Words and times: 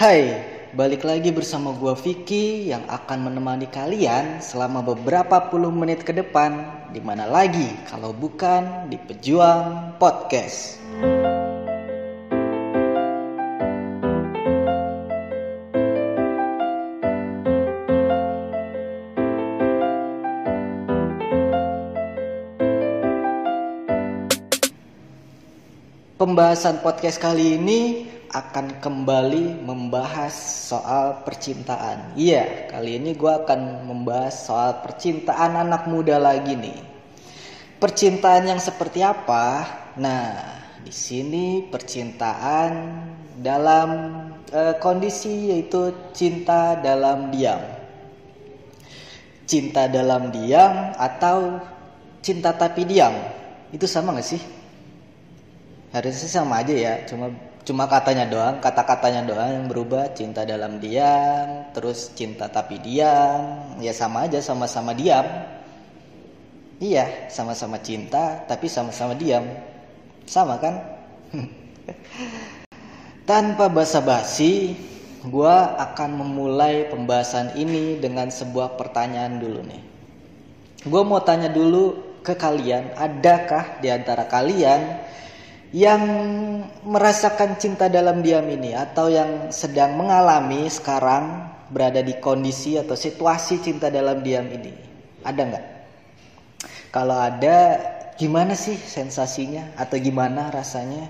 Hai, 0.00 0.32
balik 0.72 1.04
lagi 1.04 1.28
bersama 1.28 1.76
gua 1.76 1.92
Vicky 1.92 2.72
yang 2.72 2.80
akan 2.88 3.20
menemani 3.20 3.68
kalian 3.68 4.40
selama 4.40 4.80
beberapa 4.80 5.52
puluh 5.52 5.68
menit 5.68 6.08
ke 6.08 6.16
depan. 6.16 6.56
Di 6.88 7.04
mana 7.04 7.28
lagi 7.28 7.68
kalau 7.84 8.16
bukan 8.16 8.88
di 8.88 8.96
Pejuang 8.96 10.00
Podcast. 10.00 10.80
Pembahasan 26.16 26.80
podcast 26.80 27.20
kali 27.20 27.60
ini 27.60 27.80
akan 28.30 28.78
kembali 28.78 29.66
membahas 29.66 30.32
soal 30.70 31.26
percintaan. 31.26 32.14
Iya, 32.14 32.70
kali 32.70 33.02
ini 33.02 33.18
gue 33.18 33.26
akan 33.26 33.90
membahas 33.90 34.46
soal 34.46 34.78
percintaan 34.86 35.58
anak 35.58 35.90
muda 35.90 36.22
lagi 36.22 36.54
nih. 36.54 36.78
Percintaan 37.82 38.46
yang 38.46 38.62
seperti 38.62 39.02
apa? 39.02 39.66
Nah, 39.98 40.30
di 40.86 40.94
sini 40.94 41.66
percintaan 41.66 42.70
dalam 43.42 43.90
eh, 44.54 44.74
kondisi 44.78 45.50
yaitu 45.50 45.90
cinta 46.14 46.78
dalam 46.78 47.34
diam. 47.34 47.60
Cinta 49.50 49.90
dalam 49.90 50.30
diam 50.30 50.94
atau 50.94 51.58
cinta 52.22 52.54
tapi 52.54 52.86
diam. 52.86 53.12
Itu 53.74 53.90
sama 53.90 54.14
gak 54.14 54.26
sih? 54.26 54.42
harusnya 55.90 56.28
sama 56.30 56.62
aja 56.62 56.74
ya 56.74 56.94
cuma 57.06 57.34
cuma 57.66 57.84
katanya 57.86 58.26
doang 58.26 58.56
kata-katanya 58.58 59.22
doang 59.26 59.50
yang 59.50 59.66
berubah. 59.66 60.12
Cinta 60.16 60.44
dalam 60.48 60.80
diam 60.80 61.70
terus 61.76 62.12
cinta 62.16 62.48
tapi 62.50 62.80
diam. 62.80 63.76
Ya 63.82 63.92
sama 63.94 64.26
aja 64.26 64.40
sama-sama 64.40 64.96
diam. 64.96 65.26
Iya 66.80 67.28
sama-sama 67.28 67.76
cinta 67.80 68.44
tapi 68.48 68.66
sama-sama 68.66 69.12
diam. 69.12 69.44
Sama 70.24 70.56
kan? 70.56 70.74
Tanpa 73.28 73.70
basa-basi 73.70 74.74
gue 75.20 75.56
akan 75.76 76.10
memulai 76.16 76.88
pembahasan 76.88 77.52
ini 77.60 78.00
dengan 78.00 78.32
sebuah 78.32 78.80
pertanyaan 78.80 79.36
dulu 79.36 79.60
nih. 79.68 79.82
Gue 80.88 81.02
mau 81.04 81.20
tanya 81.20 81.52
dulu 81.52 82.10
ke 82.24 82.36
kalian 82.36 82.96
adakah 82.96 83.80
di 83.80 83.88
antara 83.92 84.24
kalian 84.28 84.80
yang 85.70 86.02
merasakan 86.82 87.54
cinta 87.62 87.86
dalam 87.86 88.26
diam 88.26 88.42
ini 88.50 88.74
atau 88.74 89.06
yang 89.06 89.54
sedang 89.54 89.94
mengalami 89.94 90.66
sekarang 90.66 91.46
berada 91.70 92.02
di 92.02 92.18
kondisi 92.18 92.74
atau 92.74 92.98
situasi 92.98 93.62
cinta 93.62 93.86
dalam 93.86 94.18
diam 94.26 94.50
ini 94.50 94.74
ada 95.22 95.40
nggak? 95.46 95.66
Kalau 96.90 97.14
ada 97.14 97.78
gimana 98.18 98.58
sih 98.58 98.74
sensasinya 98.74 99.78
atau 99.78 99.94
gimana 100.02 100.50
rasanya 100.50 101.06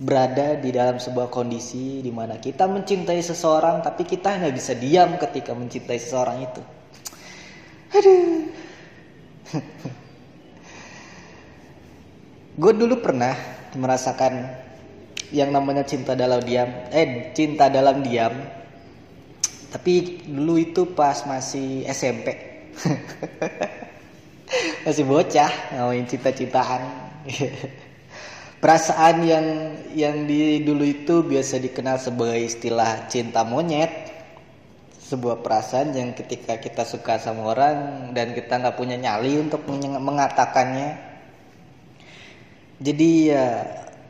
berada 0.00 0.58
di 0.58 0.74
dalam 0.74 0.98
sebuah 0.98 1.30
kondisi 1.30 2.02
di 2.02 2.10
mana 2.10 2.40
kita 2.42 2.66
mencintai 2.66 3.22
seseorang 3.22 3.86
tapi 3.86 4.02
kita 4.02 4.40
nggak 4.40 4.54
bisa 4.56 4.74
diam 4.74 5.14
ketika 5.14 5.54
mencintai 5.54 5.98
seseorang 6.00 6.42
itu. 6.42 6.62
Aduh. 7.94 8.50
Gue 12.60 12.72
dulu 12.76 12.98
pernah 13.00 13.59
merasakan 13.76 14.48
yang 15.30 15.54
namanya 15.54 15.86
cinta 15.86 16.18
dalam 16.18 16.42
diam 16.42 16.70
eh 16.90 17.30
cinta 17.34 17.70
dalam 17.70 18.02
diam. 18.02 18.34
Tapi 19.70 20.26
dulu 20.26 20.58
itu 20.58 20.82
pas 20.98 21.22
masih 21.30 21.86
SMP 21.86 22.34
masih 24.84 25.06
bocah 25.06 25.50
ngomongin 25.78 26.06
cinta-cintaan. 26.10 26.82
Perasaan 28.60 29.24
yang 29.24 29.46
yang 29.96 30.28
di 30.28 30.60
dulu 30.60 30.84
itu 30.84 31.24
biasa 31.24 31.56
dikenal 31.64 31.96
sebagai 31.96 32.44
istilah 32.44 33.08
cinta 33.08 33.40
monyet. 33.40 34.12
Sebuah 35.00 35.42
perasaan 35.42 35.90
yang 35.90 36.14
ketika 36.14 36.54
kita 36.62 36.86
suka 36.86 37.18
sama 37.18 37.50
orang 37.50 37.76
dan 38.14 38.30
kita 38.30 38.62
nggak 38.62 38.78
punya 38.78 38.94
nyali 38.94 39.42
untuk 39.42 39.66
mengatakannya 39.66 41.09
jadi 42.80 43.10
ya 43.28 43.46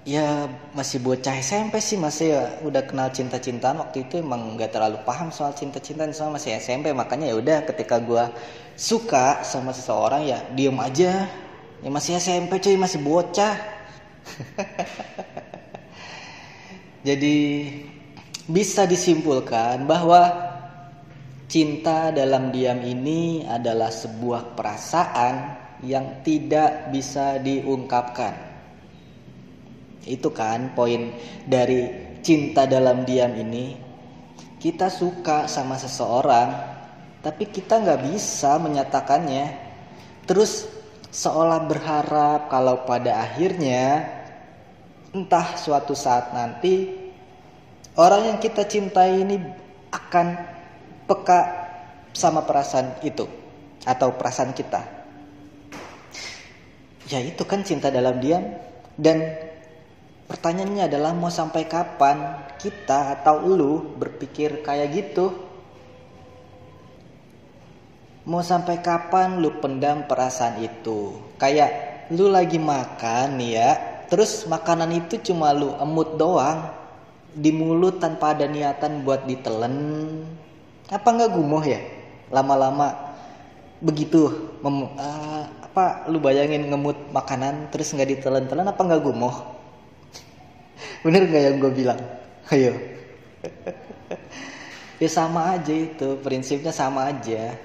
ya 0.06 0.46
masih 0.78 1.02
bocah 1.02 1.34
SMP 1.42 1.82
sih 1.82 1.98
masih 1.98 2.38
ya 2.38 2.42
udah 2.62 2.86
kenal 2.86 3.10
cinta-cintaan. 3.10 3.82
Waktu 3.82 4.06
itu 4.06 4.22
emang 4.22 4.54
nggak 4.54 4.78
terlalu 4.78 5.02
paham 5.02 5.34
soal 5.34 5.50
cinta-cintaan 5.58 6.14
soal 6.14 6.30
masih 6.30 6.54
SMP 6.54 6.94
makanya 6.94 7.34
ya 7.34 7.36
udah 7.36 7.58
ketika 7.66 7.98
gue 7.98 8.24
suka 8.78 9.42
sama 9.42 9.74
seseorang 9.74 10.22
ya 10.22 10.38
diem 10.54 10.78
aja. 10.78 11.26
Ya 11.82 11.90
masih 11.90 12.14
SMP 12.22 12.62
cuy 12.62 12.78
masih 12.78 13.02
bocah. 13.02 13.58
Jadi 17.06 17.38
bisa 18.46 18.86
disimpulkan 18.86 19.82
bahwa 19.82 20.30
cinta 21.50 22.14
dalam 22.14 22.54
diam 22.54 22.78
ini 22.86 23.42
adalah 23.50 23.90
sebuah 23.90 24.54
perasaan 24.54 25.58
yang 25.82 26.22
tidak 26.22 26.94
bisa 26.94 27.40
diungkapkan 27.40 28.49
itu 30.04 30.32
kan 30.32 30.72
poin 30.72 31.12
dari 31.44 32.10
cinta 32.24 32.64
dalam 32.64 33.04
diam 33.04 33.32
ini. 33.36 33.76
Kita 34.60 34.92
suka 34.92 35.48
sama 35.48 35.80
seseorang, 35.80 36.48
tapi 37.24 37.48
kita 37.48 37.80
nggak 37.80 38.00
bisa 38.12 38.60
menyatakannya. 38.60 39.46
Terus 40.28 40.68
seolah 41.10 41.64
berharap 41.64 42.52
kalau 42.52 42.84
pada 42.84 43.24
akhirnya 43.24 44.04
entah 45.10 45.58
suatu 45.58 45.96
saat 45.96 46.30
nanti 46.30 46.86
orang 47.98 48.36
yang 48.36 48.38
kita 48.38 48.62
cintai 48.68 49.24
ini 49.26 49.36
akan 49.90 50.26
peka 51.08 51.40
sama 52.14 52.46
perasaan 52.46 53.00
itu 53.02 53.26
atau 53.82 54.14
perasaan 54.14 54.52
kita. 54.54 55.00
Ya 57.10 57.18
itu 57.18 57.42
kan 57.42 57.66
cinta 57.66 57.90
dalam 57.90 58.22
diam 58.22 58.54
dan 58.94 59.49
Pertanyaannya 60.30 60.86
adalah 60.86 61.10
mau 61.10 61.26
sampai 61.26 61.66
kapan 61.66 62.46
kita 62.54 63.18
atau 63.18 63.42
lu 63.50 63.98
berpikir 63.98 64.62
kayak 64.62 64.94
gitu? 64.94 65.34
Mau 68.30 68.38
sampai 68.38 68.78
kapan 68.78 69.42
lu 69.42 69.58
pendam 69.58 70.06
perasaan 70.06 70.62
itu? 70.62 71.18
Kayak 71.34 72.06
lu 72.14 72.30
lagi 72.30 72.62
makan 72.62 73.42
ya, 73.42 73.74
terus 74.06 74.46
makanan 74.46 75.02
itu 75.02 75.18
cuma 75.34 75.50
lu 75.50 75.74
emut 75.82 76.14
doang 76.14 76.78
di 77.34 77.50
mulut 77.50 77.98
tanpa 77.98 78.30
ada 78.30 78.46
niatan 78.46 79.02
buat 79.02 79.26
ditelen. 79.26 79.74
Apa 80.94 81.10
nggak 81.10 81.34
gumoh 81.34 81.66
ya? 81.66 81.82
Lama-lama 82.30 83.18
begitu 83.82 84.30
mem, 84.62 84.94
uh, 84.94 85.42
apa 85.66 86.06
lu 86.06 86.22
bayangin 86.22 86.70
ngemut 86.70 87.10
makanan 87.10 87.66
terus 87.74 87.90
nggak 87.90 88.14
ditelen-telen 88.14 88.70
apa 88.70 88.78
nggak 88.78 89.02
gumoh? 89.02 89.59
Bener 91.00 91.28
nggak 91.28 91.42
yang 91.42 91.56
gue 91.60 91.72
bilang? 91.72 92.00
Ayo. 92.52 92.74
Ya 95.00 95.08
sama 95.08 95.56
aja 95.56 95.72
itu 95.72 96.20
prinsipnya 96.20 96.76
sama 96.76 97.08
aja. 97.08 97.56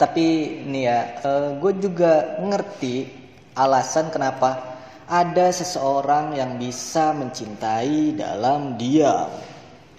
Tapi 0.00 0.26
nih 0.64 0.88
ya 0.88 0.98
uh, 1.20 1.28
eh, 1.28 1.48
gue 1.60 1.72
juga 1.76 2.40
ngerti 2.40 3.04
alasan 3.52 4.08
kenapa 4.08 4.80
ada 5.04 5.52
seseorang 5.52 6.40
yang 6.40 6.56
bisa 6.56 7.12
mencintai 7.12 8.16
dalam 8.16 8.80
diam. 8.80 9.28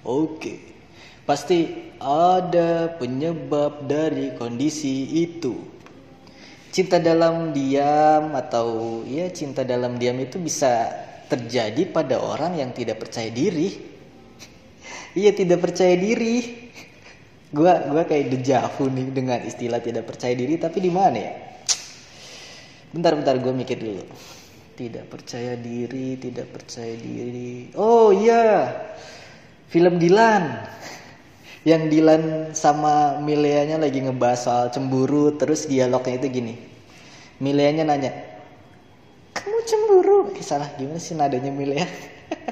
Oke. 0.01 0.73
Pasti 1.21 1.69
ada 2.01 2.97
penyebab 2.97 3.85
dari 3.85 4.33
kondisi 4.41 5.21
itu. 5.21 5.53
Cinta 6.73 6.97
dalam 6.97 7.53
diam 7.53 8.33
atau 8.33 9.03
ya 9.05 9.29
cinta 9.29 9.61
dalam 9.61 10.01
diam 10.01 10.17
itu 10.17 10.41
bisa 10.41 10.89
terjadi 11.31 11.87
pada 11.87 12.19
orang 12.19 12.59
yang 12.59 12.75
tidak 12.75 12.99
percaya 12.99 13.31
diri. 13.31 13.71
Iya 15.15 15.31
tidak 15.31 15.63
percaya 15.63 15.95
diri. 15.95 16.67
Gua 17.51 17.87
gua 17.87 18.03
kayak 18.03 18.31
dejavu 18.31 18.91
nih 18.91 19.07
dengan 19.11 19.39
istilah 19.43 19.79
tidak 19.79 20.07
percaya 20.07 20.35
diri 20.35 20.59
tapi 20.59 20.83
di 20.83 20.91
mana 20.91 21.17
ya? 21.19 21.33
Bentar 22.91 23.15
bentar 23.15 23.39
gue 23.39 23.53
mikir 23.55 23.79
dulu. 23.79 24.03
Tidak 24.75 25.07
percaya 25.07 25.55
diri, 25.55 26.19
tidak 26.19 26.51
percaya 26.51 26.91
diri. 26.91 27.71
Oh 27.79 28.11
iya. 28.11 28.67
Film 29.71 29.95
Dilan. 29.95 30.43
Yang 31.63 31.83
Dilan 31.87 32.23
sama 32.51 33.23
Mileanya 33.23 33.79
lagi 33.79 34.03
ngebahas 34.03 34.39
soal 34.43 34.65
cemburu 34.75 35.39
terus 35.39 35.71
dialognya 35.71 36.19
itu 36.19 36.27
gini. 36.27 36.55
Mileanya 37.39 37.87
nanya, 37.87 38.11
kamu 39.41 39.57
cemburu. 39.65 40.19
Eh, 40.37 40.45
salah. 40.45 40.69
Gimana 40.77 41.01
sih 41.01 41.17
nadanya 41.17 41.49
Mil 41.49 41.73
ya? 41.73 41.89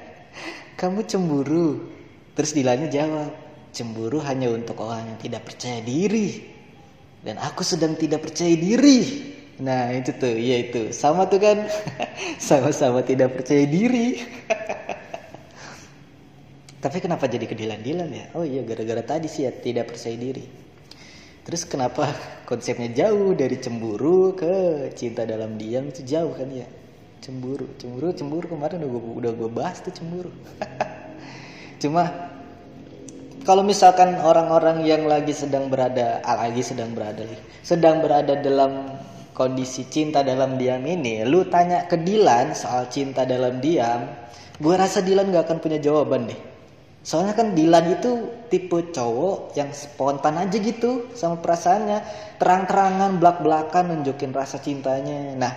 Kamu 0.81 1.05
cemburu. 1.05 1.85
Terus 2.33 2.57
Dilannya 2.57 2.89
jawab 2.89 3.29
cemburu 3.69 4.17
hanya 4.25 4.49
untuk 4.49 4.81
orang 4.81 5.05
yang 5.05 5.19
tidak 5.21 5.45
percaya 5.45 5.85
diri. 5.85 6.41
Dan 7.21 7.37
aku 7.37 7.61
sedang 7.61 7.93
tidak 7.93 8.25
percaya 8.25 8.57
diri. 8.57 9.29
Nah 9.61 9.93
itu 9.93 10.17
tuh. 10.17 10.33
Ya 10.33 10.65
itu. 10.65 10.89
Sama 10.89 11.29
tuh 11.29 11.37
kan? 11.37 11.69
Sama-sama 12.41 13.05
tidak 13.05 13.37
percaya 13.37 13.69
diri. 13.69 14.17
Tapi 16.83 16.97
kenapa 17.03 17.27
jadi 17.27 17.45
kedilan-dilan 17.45 18.09
ya? 18.09 18.25
Oh 18.33 18.47
iya 18.47 18.63
gara-gara 18.63 19.03
tadi 19.03 19.27
sih 19.27 19.43
ya 19.45 19.51
tidak 19.51 19.93
percaya 19.93 20.15
diri 20.15 20.68
terus 21.43 21.63
kenapa 21.67 22.09
konsepnya 22.49 22.89
jauh 22.91 23.35
dari 23.37 23.59
cemburu 23.61 24.33
ke 24.33 24.87
cinta 24.95 25.23
dalam 25.23 25.55
diam? 25.55 25.87
Itu 25.89 26.03
jauh 26.03 26.33
kan 26.33 26.49
ya? 26.51 26.67
Cemburu 27.19 27.67
cemburu 27.77 28.15
cemburu. 28.15 28.45
Kemarin 28.49 28.83
udah 28.83 28.89
gue 28.89 29.13
udah 29.25 29.31
gue 29.35 29.49
bahas 29.51 29.77
tuh 29.83 29.91
cemburu. 29.91 30.31
Cuma 31.81 32.29
kalau 33.47 33.63
misalkan 33.63 34.19
orang-orang 34.19 34.83
yang 34.83 35.07
lagi 35.07 35.31
sedang 35.31 35.71
berada 35.71 36.21
ah, 36.21 36.45
lagi 36.45 36.61
sedang 36.61 36.91
berada 36.93 37.23
sedang 37.63 38.03
berada 38.03 38.37
dalam 38.37 38.93
kondisi 39.33 39.87
cinta 39.87 40.19
dalam 40.21 40.59
diam 40.59 40.83
ini 40.83 41.23
lu 41.23 41.47
tanya 41.47 41.87
ke 41.87 41.95
Dilan 41.95 42.51
soal 42.51 42.91
cinta 42.91 43.23
dalam 43.23 43.63
diam 43.63 44.05
gue 44.59 44.75
rasa 44.75 44.99
Dilan 44.99 45.31
gak 45.31 45.47
akan 45.47 45.57
punya 45.63 45.79
jawaban 45.79 46.27
deh 46.27 46.48
soalnya 47.09 47.33
kan 47.33 47.57
Dilan 47.57 47.97
itu 47.97 48.29
tipe 48.53 48.93
cowok 48.93 49.57
yang 49.57 49.73
spontan 49.73 50.37
aja 50.37 50.53
gitu 50.61 51.09
sama 51.17 51.41
perasaannya. 51.41 52.05
Terang-terangan 52.37 53.17
belak-belakan 53.17 53.83
nunjukin 53.89 54.29
rasa 54.29 54.61
cintanya. 54.61 55.33
Nah 55.33 55.53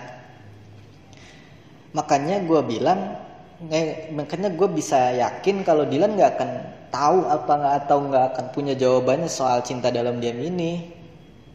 makanya 1.92 2.40
gue 2.40 2.60
bilang 2.64 3.20
eh, 3.68 4.08
makanya 4.16 4.48
gue 4.56 4.64
bisa 4.72 5.12
yakin 5.12 5.60
kalau 5.60 5.84
Dilan 5.84 6.16
nggak 6.16 6.30
akan 6.40 6.50
tahu 6.88 7.28
apa 7.28 7.52
nggak 7.52 7.74
atau 7.84 7.98
nggak 8.00 8.24
akan 8.32 8.44
punya 8.56 8.72
jawabannya 8.72 9.28
soal 9.28 9.60
cinta 9.60 9.92
dalam 9.92 10.24
diam 10.24 10.40
ini. 10.40 10.88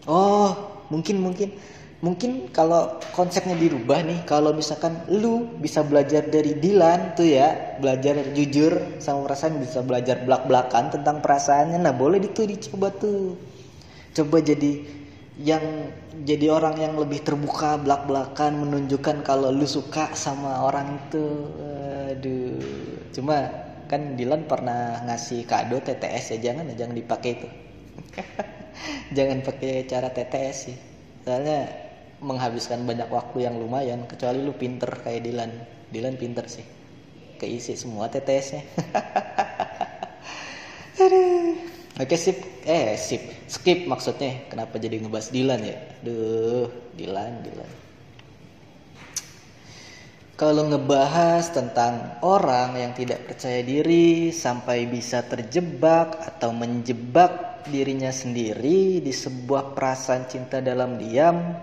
Oh 0.06 0.54
mungkin 0.94 1.26
mungkin 1.26 1.58
mungkin 1.98 2.54
kalau 2.54 3.02
konsepnya 3.18 3.58
dirubah 3.58 4.06
nih 4.06 4.22
kalau 4.30 4.54
misalkan 4.54 5.02
lu 5.10 5.50
bisa 5.58 5.82
belajar 5.82 6.30
dari 6.30 6.54
Dilan 6.54 7.18
tuh 7.18 7.26
ya 7.26 7.78
belajar 7.82 8.22
jujur 8.38 9.02
sama 9.02 9.26
perasaan 9.26 9.58
bisa 9.58 9.82
belajar 9.82 10.22
belak 10.22 10.46
belakan 10.46 10.94
tentang 10.94 11.26
perasaannya 11.26 11.82
nah 11.82 11.94
boleh 11.98 12.22
itu 12.22 12.46
dicoba 12.46 12.94
tuh. 12.94 13.34
Coba 14.14 14.38
jadi 14.46 14.86
yang 15.42 15.90
jadi 16.22 16.54
orang 16.54 16.78
yang 16.78 16.94
lebih 16.98 17.22
terbuka 17.26 17.82
belak-belakan 17.82 18.62
menunjukkan 18.62 19.26
kalau 19.26 19.50
lu 19.50 19.66
suka 19.66 20.14
sama 20.14 20.70
orang 20.70 21.02
itu. 21.02 21.26
Aduh 22.14 22.62
cuma 23.10 23.50
kan 23.90 24.14
Dilan 24.14 24.46
pernah 24.46 25.02
ngasih 25.10 25.50
kado 25.50 25.82
TTS 25.82 26.38
ya 26.38 26.54
jangan 26.54 26.70
jangan 26.78 26.94
dipakai 26.94 27.32
itu. 27.42 27.50
Jangan 29.18 29.42
pakai 29.42 29.90
cara 29.90 30.14
TTS 30.14 30.58
sih. 30.70 30.78
Soalnya 31.26 31.87
menghabiskan 32.24 32.84
banyak 32.86 33.10
waktu 33.10 33.46
yang 33.46 33.56
lumayan 33.62 34.06
kecuali 34.10 34.42
lu 34.42 34.54
pinter 34.58 34.90
kayak 35.06 35.22
Dilan 35.26 35.52
Dilan 35.94 36.16
pinter 36.18 36.46
sih 36.50 36.66
keisi 37.38 37.78
semua 37.78 38.10
TTS-nya 38.10 38.62
Oke 41.98 42.14
sip, 42.14 42.38
eh 42.62 42.94
sip, 42.94 43.50
skip 43.50 43.90
maksudnya. 43.90 44.46
Kenapa 44.54 44.78
jadi 44.78 45.02
ngebahas 45.02 45.34
Dilan 45.34 45.62
ya? 45.66 45.78
Duh, 46.06 46.70
Dilan, 46.94 47.42
Dilan. 47.42 47.72
Kalau 50.38 50.70
ngebahas 50.70 51.50
tentang 51.50 52.22
orang 52.22 52.78
yang 52.78 52.94
tidak 52.94 53.26
percaya 53.26 53.66
diri 53.66 54.30
sampai 54.30 54.86
bisa 54.86 55.26
terjebak 55.26 56.22
atau 56.22 56.54
menjebak 56.54 57.66
dirinya 57.66 58.14
sendiri 58.14 59.02
di 59.02 59.10
sebuah 59.10 59.74
perasaan 59.74 60.30
cinta 60.30 60.62
dalam 60.62 61.02
diam, 61.02 61.58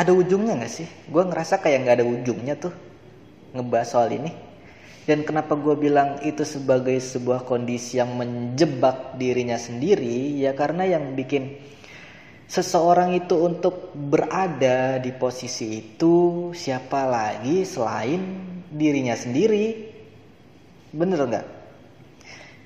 ada 0.00 0.16
ujungnya 0.16 0.56
nggak 0.56 0.72
sih? 0.72 0.88
Gue 1.12 1.28
ngerasa 1.28 1.60
kayak 1.60 1.84
nggak 1.84 1.96
ada 2.00 2.06
ujungnya 2.08 2.54
tuh 2.56 2.72
ngebahas 3.52 3.88
soal 3.92 4.08
ini. 4.16 4.32
Dan 5.04 5.28
kenapa 5.28 5.60
gue 5.60 5.76
bilang 5.76 6.24
itu 6.24 6.40
sebagai 6.48 6.96
sebuah 6.96 7.44
kondisi 7.44 8.00
yang 8.00 8.16
menjebak 8.16 9.20
dirinya 9.20 9.60
sendiri 9.60 10.40
ya 10.40 10.56
karena 10.56 10.88
yang 10.88 11.12
bikin 11.12 11.60
seseorang 12.48 13.14
itu 13.14 13.36
untuk 13.38 13.92
berada 13.94 14.98
di 14.98 15.10
posisi 15.14 15.78
itu 15.82 16.50
siapa 16.50 17.06
lagi 17.06 17.62
selain 17.62 18.22
dirinya 18.70 19.14
sendiri 19.14 19.90
bener 20.90 21.18
nggak 21.26 21.46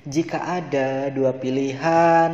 jika 0.05 0.61
ada 0.61 1.09
dua 1.09 1.33
pilihan 1.33 2.29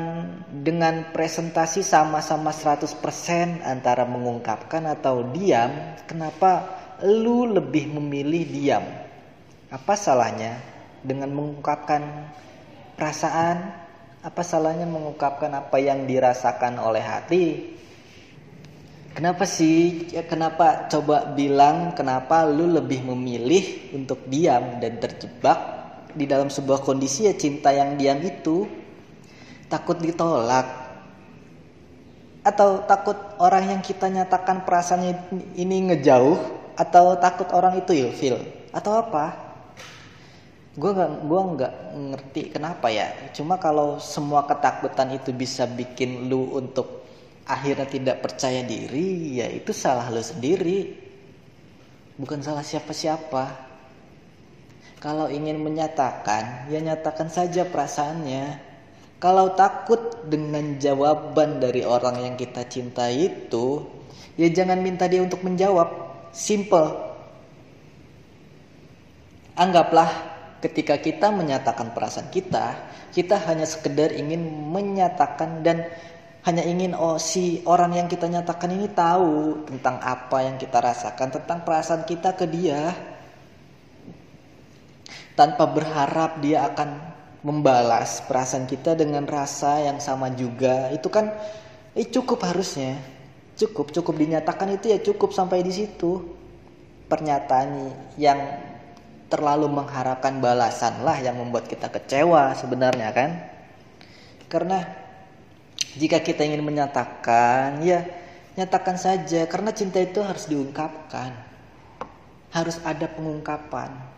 dengan 0.52 1.10
presentasi 1.16 1.82
sama-sama 1.88 2.52
100% 2.52 3.64
antara 3.64 4.04
mengungkapkan 4.04 4.84
atau 4.92 5.24
diam 5.32 5.72
kenapa 6.04 6.68
lu 7.00 7.48
lebih 7.48 7.96
memilih 7.96 8.44
diam 8.52 8.86
apa 9.72 9.96
salahnya 9.96 10.60
dengan 11.00 11.32
mengungkapkan 11.32 12.04
perasaan? 13.00 13.72
Apa 14.22 14.46
salahnya 14.46 14.86
mengungkapkan 14.86 15.50
apa 15.56 15.82
yang 15.82 16.06
dirasakan 16.06 16.78
oleh 16.78 17.02
hati? 17.02 17.46
Kenapa 19.18 19.48
sih? 19.50 20.12
Ya, 20.14 20.28
kenapa 20.28 20.92
coba 20.92 21.32
bilang 21.34 21.96
kenapa 21.98 22.44
lu 22.46 22.68
lebih 22.68 23.02
memilih 23.02 23.96
untuk 23.96 24.28
diam 24.30 24.78
dan 24.84 25.02
terjebak 25.02 25.81
di 26.16 26.26
dalam 26.28 26.52
sebuah 26.52 26.84
kondisi 26.84 27.28
ya 27.28 27.34
cinta 27.36 27.72
yang 27.72 27.96
diam 27.96 28.20
itu 28.22 28.68
takut 29.72 29.98
ditolak. 30.00 30.80
Atau 32.42 32.84
takut 32.90 33.16
orang 33.38 33.78
yang 33.78 33.82
kita 33.86 34.10
nyatakan 34.10 34.66
perasaannya 34.66 35.30
ini 35.56 35.94
ngejauh 35.94 36.40
atau 36.74 37.14
takut 37.22 37.46
orang 37.54 37.78
itu 37.78 37.94
ilfil 37.94 38.42
atau 38.74 38.98
apa? 38.98 39.52
gue 40.72 40.88
nggak 40.88 41.28
gue 41.28 41.42
nggak 41.56 41.74
ngerti 42.16 42.42
kenapa 42.56 42.88
ya. 42.88 43.12
Cuma 43.36 43.60
kalau 43.60 44.00
semua 44.00 44.48
ketakutan 44.48 45.12
itu 45.12 45.36
bisa 45.36 45.68
bikin 45.68 46.32
lu 46.32 46.56
untuk 46.56 47.04
akhirnya 47.44 47.88
tidak 47.92 48.24
percaya 48.24 48.64
diri 48.64 49.36
ya 49.44 49.52
itu 49.52 49.76
salah 49.76 50.08
lu 50.08 50.24
sendiri. 50.24 50.96
Bukan 52.16 52.40
salah 52.40 52.64
siapa-siapa 52.64 53.71
kalau 55.02 55.26
ingin 55.34 55.58
menyatakan 55.58 56.70
ya 56.70 56.78
nyatakan 56.78 57.28
saja 57.34 57.66
perasaannya. 57.66 58.70
Kalau 59.18 59.54
takut 59.54 60.26
dengan 60.30 60.82
jawaban 60.82 61.62
dari 61.62 61.86
orang 61.86 62.26
yang 62.26 62.36
kita 62.38 62.66
cintai 62.66 63.30
itu 63.30 63.86
ya 64.38 64.50
jangan 64.50 64.78
minta 64.82 65.10
dia 65.10 65.26
untuk 65.26 65.42
menjawab. 65.42 66.14
Simple. 66.32 67.12
Anggaplah 69.58 70.10
ketika 70.62 70.96
kita 71.02 71.34
menyatakan 71.34 71.92
perasaan 71.92 72.30
kita, 72.30 72.78
kita 73.12 73.36
hanya 73.50 73.66
sekedar 73.68 74.14
ingin 74.14 74.42
menyatakan 74.70 75.66
dan 75.66 75.92
hanya 76.48 76.64
ingin 76.66 76.98
oh 76.98 77.22
si 77.22 77.62
orang 77.70 77.94
yang 77.94 78.08
kita 78.10 78.26
nyatakan 78.26 78.74
ini 78.74 78.90
tahu 78.90 79.66
tentang 79.70 80.02
apa 80.02 80.46
yang 80.46 80.58
kita 80.62 80.78
rasakan, 80.82 81.30
tentang 81.30 81.62
perasaan 81.66 82.06
kita 82.06 82.34
ke 82.38 82.46
dia. 82.50 83.11
Tanpa 85.42 85.66
berharap 85.66 86.38
dia 86.38 86.70
akan 86.70 87.02
membalas 87.42 88.22
perasaan 88.30 88.70
kita 88.70 88.94
dengan 88.94 89.26
rasa 89.26 89.82
yang 89.82 89.98
sama 89.98 90.30
juga. 90.38 90.94
Itu 90.94 91.10
kan 91.10 91.34
eh, 91.98 92.06
cukup 92.06 92.46
harusnya. 92.46 93.02
Cukup, 93.58 93.90
cukup 93.90 94.22
dinyatakan 94.22 94.78
itu 94.78 94.94
ya 94.94 95.02
cukup 95.02 95.34
sampai 95.34 95.66
di 95.66 95.74
situ. 95.74 96.22
Pernyataan 97.10 97.90
yang 98.22 98.38
terlalu 99.32 99.72
mengharapkan 99.72 100.44
balasan 100.44 101.08
lah 101.08 101.16
yang 101.24 101.40
membuat 101.40 101.72
kita 101.72 101.88
kecewa 101.88 102.52
sebenarnya 102.52 103.16
kan 103.16 103.30
karena 104.52 104.84
jika 105.96 106.20
kita 106.20 106.44
ingin 106.44 106.60
menyatakan 106.60 107.80
ya 107.80 108.04
nyatakan 108.60 109.00
saja 109.00 109.48
karena 109.48 109.72
cinta 109.72 110.04
itu 110.04 110.20
harus 110.20 110.52
diungkapkan 110.52 111.32
harus 112.52 112.76
ada 112.84 113.08
pengungkapan 113.08 114.11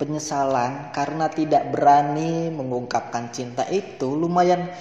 penyesalan 0.00 0.88
karena 0.96 1.28
tidak 1.28 1.68
berani 1.68 2.48
mengungkapkan 2.48 3.28
cinta 3.28 3.68
itu 3.68 4.08
lumayan 4.08 4.72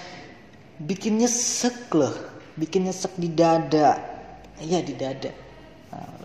bikin 0.79 1.19
nyesek 1.19 1.91
loh 1.91 2.39
bikin 2.59 2.91
nyesek 2.91 3.15
di 3.15 3.31
dada. 3.31 3.95
Iya 4.59 4.83
di 4.83 4.93
dada. 4.99 5.31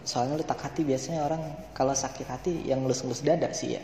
Soalnya 0.03 0.43
letak 0.43 0.61
hati 0.61 0.83
biasanya 0.83 1.25
orang 1.25 1.43
kalau 1.73 1.95
sakit 1.95 2.27
hati 2.27 2.53
yang 2.67 2.83
ngelus-ngelus 2.83 3.23
dada 3.23 3.49
sih 3.55 3.79
ya. 3.79 3.83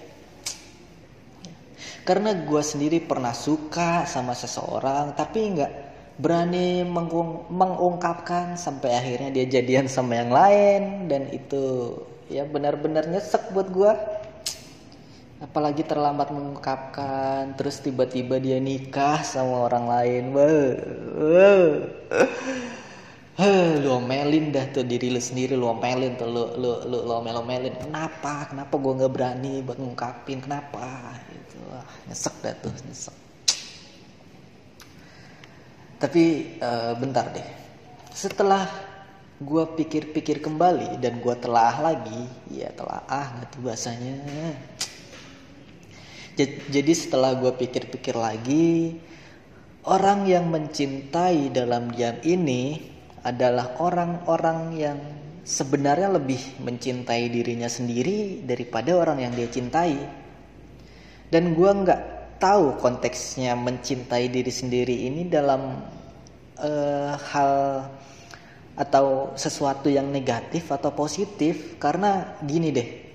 Karena 2.02 2.34
gue 2.34 2.62
sendiri 2.64 2.98
pernah 2.98 3.30
suka 3.30 4.04
sama 4.04 4.34
seseorang 4.34 5.14
tapi 5.14 5.54
nggak 5.54 5.72
berani 6.20 6.84
mengung 6.84 7.48
mengungkapkan 7.48 8.58
sampai 8.58 8.92
akhirnya 8.92 9.30
dia 9.32 9.46
jadian 9.48 9.88
sama 9.88 10.20
yang 10.20 10.28
lain 10.28 11.08
dan 11.08 11.32
itu 11.32 11.96
ya 12.28 12.44
benar-benar 12.44 13.08
nyesek 13.08 13.56
buat 13.56 13.72
gue 13.72 13.92
apalagi 15.40 15.82
terlambat 15.88 16.28
mengungkapkan 16.30 17.56
terus 17.56 17.80
tiba-tiba 17.80 18.36
dia 18.36 18.60
nikah 18.60 19.24
sama 19.24 19.66
orang 19.66 19.84
lain. 19.88 20.24
Lu 23.80 23.96
omelin 23.96 24.52
dah 24.52 24.68
tuh 24.68 24.84
diri 24.84 25.08
lu 25.08 25.16
sendiri 25.16 25.56
lu 25.56 25.64
omelin 25.64 26.12
tuh 26.20 26.28
lu 26.28 26.44
lu 26.60 26.84
lu, 26.84 26.98
lu 27.08 27.12
omel 27.16 27.40
omelin 27.40 27.72
kenapa? 27.72 28.52
Kenapa 28.52 28.76
gue 28.76 28.92
nggak 29.00 29.12
berani 29.16 29.64
buat 29.64 29.80
ngungkapin? 29.80 30.44
Kenapa? 30.44 31.16
Itu 31.32 31.56
ah, 31.72 31.88
nyesek 32.04 32.36
dah 32.44 32.54
tuh 32.60 32.72
nyesek. 32.84 33.16
Tapi 35.96 36.24
uh, 36.60 36.92
bentar 37.00 37.32
deh. 37.32 37.48
Setelah 38.12 38.68
gue 39.40 39.64
pikir-pikir 39.72 40.44
kembali 40.44 41.00
dan 41.00 41.16
gue 41.24 41.34
telah 41.40 41.80
lagi 41.80 42.28
ya 42.52 42.68
telah 42.76 43.00
ah 43.08 43.40
nggak 43.40 43.48
tuh 43.56 43.60
bahasanya 43.64 44.20
jadi 46.70 46.92
setelah 46.94 47.36
gue 47.36 47.52
pikir-pikir 47.52 48.14
lagi, 48.14 48.96
orang 49.84 50.24
yang 50.28 50.48
mencintai 50.48 51.50
dalam 51.50 51.90
diam 51.90 52.16
ini 52.22 52.78
adalah 53.26 53.76
orang-orang 53.82 54.60
yang 54.78 54.98
sebenarnya 55.44 56.14
lebih 56.14 56.40
mencintai 56.62 57.28
dirinya 57.28 57.68
sendiri 57.68 58.46
daripada 58.46 58.96
orang 58.96 59.26
yang 59.26 59.32
dia 59.34 59.48
cintai. 59.50 59.98
Dan 61.30 61.54
gue 61.54 61.70
nggak 61.70 62.00
tahu 62.40 62.80
konteksnya 62.80 63.54
mencintai 63.54 64.32
diri 64.32 64.50
sendiri 64.50 65.06
ini 65.06 65.28
dalam 65.28 65.84
uh, 66.56 67.14
hal 67.14 67.52
atau 68.80 69.36
sesuatu 69.36 69.92
yang 69.92 70.08
negatif 70.08 70.72
atau 70.72 70.88
positif 70.96 71.76
karena 71.76 72.40
gini 72.40 72.72
deh 72.72 73.09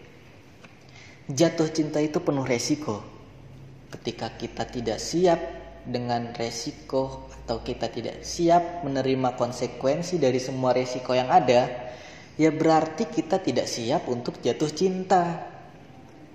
jatuh 1.25 1.69
cinta 1.73 1.97
itu 1.97 2.21
penuh 2.21 2.45
resiko 2.45 3.01
ketika 3.89 4.33
kita 4.35 4.67
tidak 4.69 4.99
siap 5.01 5.39
dengan 5.85 6.33
resiko 6.33 7.29
atau 7.45 7.61
kita 7.61 7.93
tidak 7.93 8.25
siap 8.25 8.81
menerima 8.81 9.37
konsekuensi 9.37 10.17
dari 10.17 10.41
semua 10.41 10.73
resiko 10.73 11.13
yang 11.13 11.29
ada, 11.29 11.69
ya 12.35 12.49
berarti 12.49 13.05
kita 13.05 13.37
tidak 13.37 13.69
siap 13.69 14.09
untuk 14.09 14.41
jatuh 14.41 14.69
cinta. 14.73 15.45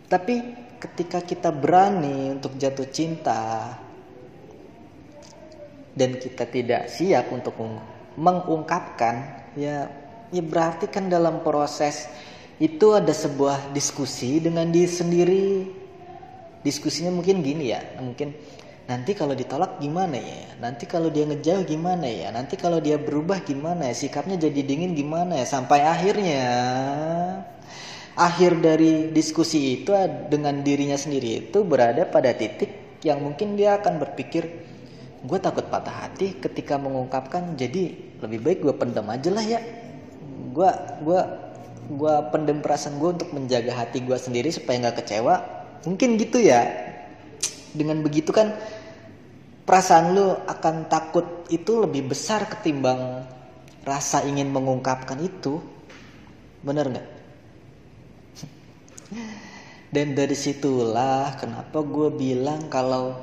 Tapi 0.07 0.35
ketika 0.79 1.23
kita 1.23 1.51
berani 1.51 2.39
untuk 2.39 2.55
jatuh 2.55 2.87
cinta 2.95 3.75
dan 5.99 6.11
kita 6.17 6.47
tidak 6.47 6.87
siap 6.87 7.27
untuk 7.35 7.59
mengungkapkan, 8.15 9.15
ya 9.59 9.91
ya 10.31 10.43
berarti 10.47 10.87
kan 10.87 11.11
dalam 11.11 11.43
proses 11.43 12.07
itu 12.61 12.93
ada 12.93 13.11
sebuah 13.11 13.73
diskusi 13.73 14.37
dengan 14.37 14.69
diri 14.69 14.91
sendiri. 14.93 15.45
Diskusinya 16.61 17.09
mungkin 17.09 17.41
gini 17.41 17.73
ya 17.73 17.81
mungkin 17.97 18.37
nanti 18.85 19.17
kalau 19.17 19.33
ditolak 19.33 19.81
gimana 19.81 20.21
ya? 20.21 20.61
Nanti 20.61 20.85
kalau 20.85 21.09
dia 21.09 21.25
ngejauh 21.25 21.65
gimana 21.65 22.05
ya? 22.05 22.29
Nanti 22.29 22.61
kalau 22.61 22.85
dia 22.85 23.01
berubah 23.01 23.41
gimana 23.41 23.89
ya? 23.89 23.97
Sikapnya 23.97 24.37
jadi 24.37 24.61
dingin 24.61 24.93
gimana 24.93 25.41
ya? 25.41 25.49
Sampai 25.49 25.81
akhirnya 25.89 26.45
akhir 28.13 28.61
dari 28.61 29.09
diskusi 29.09 29.81
itu 29.81 29.97
dengan 30.29 30.61
dirinya 30.61 31.01
sendiri 31.01 31.49
itu 31.49 31.65
berada 31.65 32.05
pada 32.05 32.37
titik 32.37 33.01
yang 33.01 33.25
mungkin 33.25 33.57
dia 33.57 33.81
akan 33.81 33.97
berpikir 33.97 34.45
gue 35.25 35.39
takut 35.41 35.65
patah 35.73 36.05
hati 36.05 36.37
ketika 36.37 36.77
mengungkapkan 36.77 37.57
jadi 37.57 37.97
lebih 38.21 38.45
baik 38.45 38.59
gue 38.69 38.75
pendam 38.77 39.09
aja 39.09 39.33
lah 39.33 39.45
ya. 39.49 39.65
Gue 40.53 40.69
gue 41.09 41.21
gue 41.91 42.15
pendem 42.31 42.63
perasaan 42.63 43.03
gue 43.03 43.11
untuk 43.19 43.35
menjaga 43.35 43.75
hati 43.75 43.99
gue 44.07 44.15
sendiri 44.15 44.55
supaya 44.55 44.79
nggak 44.79 45.03
kecewa 45.03 45.61
Mungkin 45.85 46.21
gitu 46.21 46.37
ya. 46.41 46.69
Dengan 47.73 48.05
begitu 48.05 48.35
kan 48.35 48.53
perasaan 49.65 50.13
lu 50.13 50.35
akan 50.45 50.91
takut 50.93 51.47
itu 51.49 51.81
lebih 51.81 52.13
besar 52.13 52.45
ketimbang 52.51 53.25
rasa 53.87 54.21
ingin 54.29 54.53
mengungkapkan 54.53 55.17
itu. 55.23 55.63
Bener 56.61 56.85
nggak? 56.93 57.09
Dan 59.95 60.13
dari 60.13 60.37
situlah 60.37 61.41
kenapa 61.41 61.81
gue 61.81 62.13
bilang 62.13 62.69
kalau 62.69 63.17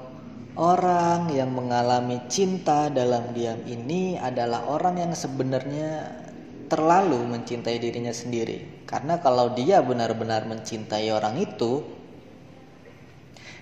orang 0.58 1.30
yang 1.30 1.54
mengalami 1.54 2.26
cinta 2.26 2.90
dalam 2.90 3.30
diam 3.38 3.62
ini 3.70 4.18
adalah 4.18 4.66
orang 4.66 4.98
yang 4.98 5.14
sebenarnya 5.14 6.26
terlalu 6.68 7.20
mencintai 7.24 7.80
dirinya 7.80 8.12
sendiri. 8.12 8.86
Karena 8.88 9.20
kalau 9.20 9.56
dia 9.56 9.80
benar-benar 9.84 10.48
mencintai 10.48 11.12
orang 11.12 11.40
itu, 11.40 11.84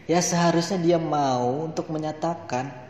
ya 0.05 0.21
seharusnya 0.21 0.77
dia 0.81 0.97
mau 1.01 1.65
untuk 1.65 1.89
menyatakan 1.89 2.85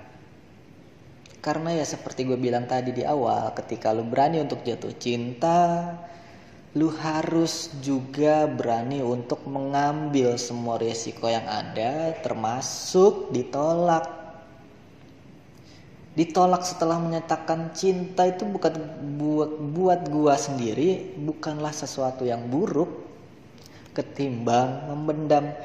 karena 1.40 1.78
ya 1.78 1.86
seperti 1.86 2.26
gue 2.26 2.42
bilang 2.42 2.66
tadi 2.66 2.90
di 2.90 3.06
awal 3.06 3.54
ketika 3.54 3.94
lu 3.94 4.02
berani 4.02 4.42
untuk 4.42 4.66
jatuh 4.66 4.98
cinta 4.98 5.94
lu 6.74 6.90
harus 6.90 7.70
juga 7.86 8.50
berani 8.50 9.06
untuk 9.06 9.46
mengambil 9.46 10.42
semua 10.42 10.82
resiko 10.82 11.30
yang 11.30 11.46
ada 11.46 12.18
termasuk 12.26 13.30
ditolak 13.30 14.25
ditolak 16.16 16.64
setelah 16.64 16.96
menyatakan 16.98 17.76
cinta 17.76 18.24
itu 18.24 18.48
bukan 18.48 18.72
buat 19.20 19.52
buat 19.76 20.02
gua 20.08 20.40
sendiri 20.40 21.20
bukanlah 21.20 21.76
sesuatu 21.76 22.24
yang 22.24 22.48
buruk 22.48 22.88
ketimbang 23.96 24.92
memendam 24.92 25.56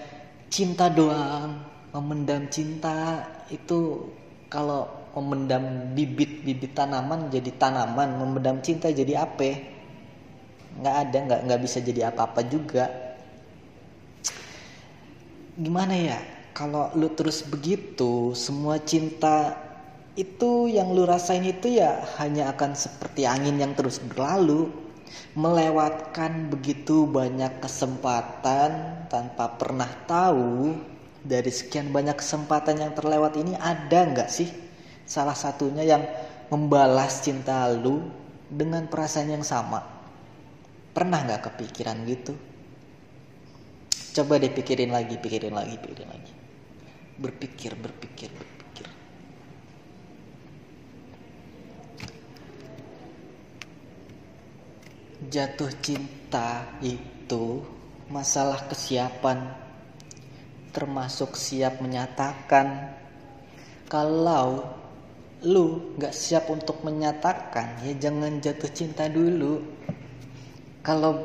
cinta 0.50 0.86
doang. 0.90 1.66
Memendam 1.90 2.46
cinta 2.46 3.26
itu 3.50 4.10
kalau 4.46 4.86
memendam 5.18 5.90
bibit-bibit 5.90 6.70
tanaman 6.70 7.26
jadi 7.34 7.50
tanaman 7.58 8.14
memendam 8.14 8.62
cinta 8.62 8.90
jadi 8.94 9.26
apa? 9.26 9.58
Nggak 10.78 10.96
ada 11.02 11.16
nggak 11.26 11.40
nggak 11.50 11.60
bisa 11.66 11.78
jadi 11.82 12.14
apa-apa 12.14 12.46
juga. 12.46 12.86
Gimana 15.58 15.94
ya? 15.98 16.18
Kalau 16.54 16.94
lu 16.94 17.10
terus 17.10 17.42
begitu 17.42 18.34
semua 18.38 18.78
cinta 18.78 19.69
itu 20.18 20.66
yang 20.66 20.90
lu 20.90 21.06
rasain 21.06 21.46
itu 21.46 21.78
ya 21.78 22.02
hanya 22.18 22.50
akan 22.50 22.74
seperti 22.74 23.30
angin 23.30 23.62
yang 23.62 23.78
terus 23.78 24.02
berlalu 24.02 24.66
melewatkan 25.38 26.50
begitu 26.50 27.06
banyak 27.06 27.62
kesempatan 27.62 29.06
tanpa 29.06 29.54
pernah 29.54 29.90
tahu. 30.06 30.74
Dari 31.20 31.52
sekian 31.52 31.92
banyak 31.92 32.16
kesempatan 32.16 32.80
yang 32.80 32.96
terlewat 32.96 33.36
ini 33.36 33.52
ada 33.52 34.08
nggak 34.08 34.32
sih 34.32 34.48
salah 35.04 35.36
satunya 35.36 35.84
yang 35.84 36.00
membalas 36.48 37.20
cinta 37.20 37.68
lu 37.68 38.08
dengan 38.48 38.88
perasaan 38.88 39.28
yang 39.28 39.44
sama? 39.44 39.84
Pernah 40.96 41.20
nggak 41.28 41.52
kepikiran 41.52 42.08
gitu? 42.08 42.32
Coba 44.16 44.40
deh 44.40 44.48
pikirin 44.48 44.90
lagi 44.90 45.20
pikirin 45.20 45.52
lagi 45.52 45.76
pikirin 45.76 46.08
lagi. 46.08 46.32
Berpikir 47.20 47.76
berpikir, 47.76 48.32
berpikir. 48.32 48.49
Jatuh 55.28 55.68
cinta 55.84 56.64
itu 56.80 57.60
masalah 58.08 58.64
kesiapan 58.72 59.52
termasuk 60.72 61.36
siap 61.36 61.82
menyatakan. 61.84 62.96
Kalau 63.90 64.70
lu 65.42 65.96
gak 65.98 66.14
siap 66.14 66.46
untuk 66.46 66.80
menyatakan 66.86 67.82
ya 67.84 67.92
jangan 67.98 68.38
jatuh 68.40 68.70
cinta 68.70 69.10
dulu. 69.10 69.60
Kalau 70.80 71.20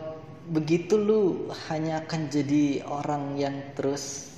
begitu 0.51 0.97
lu 0.99 1.47
hanya 1.69 2.03
akan 2.03 2.21
jadi 2.27 2.83
orang 2.83 3.37
yang 3.39 3.55
terus 3.77 4.33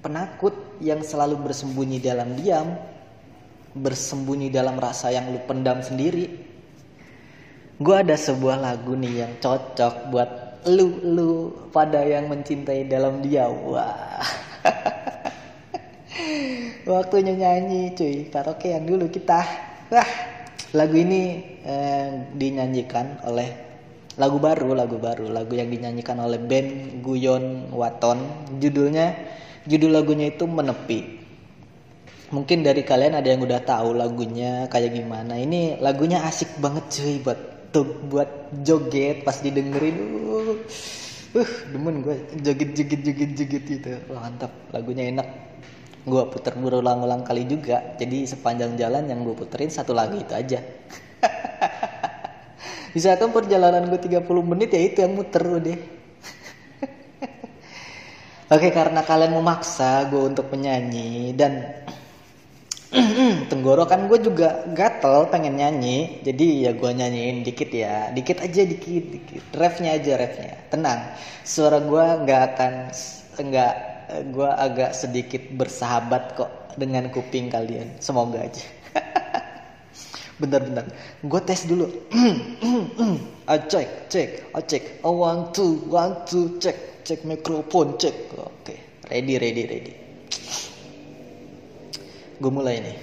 penakut 0.00 0.54
yang 0.80 1.02
selalu 1.02 1.50
bersembunyi 1.50 1.98
dalam 1.98 2.38
diam 2.38 2.78
bersembunyi 3.76 4.48
dalam 4.48 4.80
rasa 4.80 5.12
yang 5.12 5.30
lu 5.34 5.42
pendam 5.44 5.84
sendiri 5.84 6.55
gue 7.76 7.96
ada 7.96 8.16
sebuah 8.16 8.56
lagu 8.56 8.96
nih 8.96 9.26
yang 9.26 9.32
cocok 9.36 10.08
buat 10.08 10.30
lu 10.66 10.98
lu 11.04 11.30
pada 11.70 12.02
yang 12.02 12.26
mencintai 12.26 12.90
dalam 12.90 13.22
dia. 13.22 13.46
Wah. 13.46 14.24
Waktunya 16.90 17.36
nyanyi 17.36 17.94
cuy. 17.94 18.26
Karaoke 18.32 18.74
yang 18.74 18.88
dulu 18.88 19.06
kita. 19.06 19.44
Wah. 19.92 20.10
Lagu 20.74 20.96
ini 20.98 21.38
eh, 21.62 22.08
dinyanyikan 22.34 23.22
oleh 23.28 23.48
lagu 24.18 24.42
baru 24.42 24.74
lagu 24.74 24.98
baru. 24.98 25.30
Lagu 25.30 25.54
yang 25.54 25.70
dinyanyikan 25.70 26.18
oleh 26.18 26.42
band 26.42 26.98
Guyon 27.04 27.70
Waton. 27.70 28.50
Judulnya 28.58 29.14
judul 29.68 29.94
lagunya 29.94 30.34
itu 30.34 30.48
menepi. 30.48 31.14
Mungkin 32.26 32.66
dari 32.66 32.82
kalian 32.82 33.22
ada 33.22 33.28
yang 33.30 33.46
udah 33.46 33.62
tahu 33.62 33.94
lagunya 33.94 34.66
kayak 34.66 34.98
gimana. 34.98 35.38
Ini 35.38 35.78
lagunya 35.78 36.26
asik 36.26 36.58
banget 36.58 36.90
cuy 36.90 37.22
buat 37.22 37.55
tuh 37.76 37.84
buat 38.08 38.28
joget 38.64 39.20
pas 39.20 39.36
didengerin. 39.44 39.96
Uh, 40.24 40.56
uh 41.36 41.50
demen 41.68 42.00
gue 42.00 42.16
joget 42.40 42.72
joget 42.72 43.00
joget 43.04 43.30
joget 43.36 43.64
gitu. 43.68 43.92
Mantap. 44.08 44.52
Lagunya 44.72 45.12
enak. 45.12 45.28
Gue 46.08 46.22
puter 46.32 46.56
berulang-ulang 46.56 47.20
kali 47.20 47.44
juga. 47.44 47.92
Jadi 48.00 48.24
sepanjang 48.24 48.80
jalan 48.80 49.04
yang 49.04 49.20
gue 49.20 49.36
puterin 49.36 49.68
satu 49.68 49.92
lagu 49.92 50.16
itu 50.16 50.32
aja. 50.32 50.64
Misalkan 52.96 53.28
perjalanan 53.28 53.92
gue 53.92 54.00
30 54.00 54.24
menit 54.24 54.72
ya 54.72 54.80
itu 54.80 55.04
yang 55.04 55.12
muter 55.12 55.44
udah 55.44 55.76
Oke 58.56 58.72
karena 58.72 59.04
kalian 59.04 59.36
memaksa 59.36 60.08
gue 60.08 60.32
untuk 60.32 60.48
menyanyi 60.48 61.36
dan 61.36 61.84
tenggorokan 63.50 64.06
gue 64.06 64.18
juga 64.22 64.62
gatel 64.70 65.26
pengen 65.30 65.58
nyanyi. 65.58 66.22
Jadi 66.22 66.66
ya 66.66 66.70
gue 66.74 66.90
nyanyiin 66.90 67.42
dikit 67.42 67.70
ya. 67.74 68.10
Dikit 68.14 68.38
aja 68.42 68.62
dikit 68.62 69.04
dikit. 69.10 69.42
Refnya 69.54 69.98
aja 69.98 70.12
refnya. 70.14 70.54
Tenang. 70.70 71.00
Suara 71.42 71.82
gue 71.82 72.04
nggak 72.26 72.40
akan 72.54 72.72
nggak 73.36 73.74
gue 74.30 74.50
agak 74.50 74.90
sedikit 74.94 75.42
bersahabat 75.58 76.38
kok 76.38 76.50
dengan 76.78 77.10
kuping 77.10 77.50
kalian. 77.50 77.98
Semoga 77.98 78.46
aja. 78.46 78.64
Bentar-bentar 80.40 80.86
gue 81.24 81.40
tes 81.42 81.66
dulu. 81.66 81.86
Ah 83.46 83.62
cek 83.62 84.10
cek. 84.10 84.50
Ah 84.58 84.62
cek. 84.66 85.06
Oh, 85.06 85.22
one 85.22 85.54
two 85.54 85.78
one 85.86 86.26
two. 86.26 86.58
Cek 86.58 87.06
cek 87.06 87.22
mikrofon 87.22 87.94
cek. 87.94 88.34
Oke. 88.34 88.74
Ready 89.06 89.38
ready 89.38 89.62
ready 89.70 89.94
gue 92.36 92.52
mulai 92.52 92.84
nih. 92.84 92.98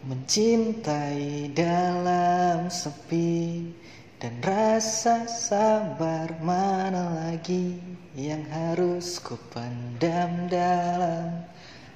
Mencintai 0.00 1.52
dalam 1.52 2.72
sepi 2.72 3.68
dan 4.16 4.34
rasa 4.40 5.28
sabar 5.28 6.34
mana 6.40 7.14
lagi 7.20 7.78
yang 8.16 8.42
harus 8.48 9.20
ku 9.20 9.36
pendam 9.52 10.48
dalam 10.50 11.46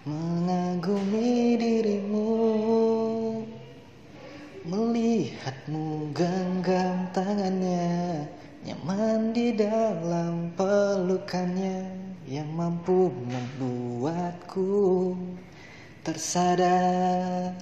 mengagumi 0.06 1.58
dirimu? 1.58 2.32
Melihatmu 4.64 6.14
genggam 6.14 7.08
tangannya 7.12 8.24
nyaman 8.64 9.36
di 9.36 9.52
dalam 9.52 10.48
pelukannya 10.56 11.93
yang 12.24 12.48
mampu 12.56 13.12
membuatku 13.28 15.12
tersadar 16.00 17.52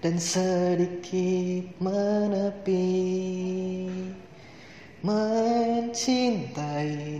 dan 0.00 0.16
sedikit 0.16 1.68
menepi. 1.80 2.88
Mencintai 5.00 6.04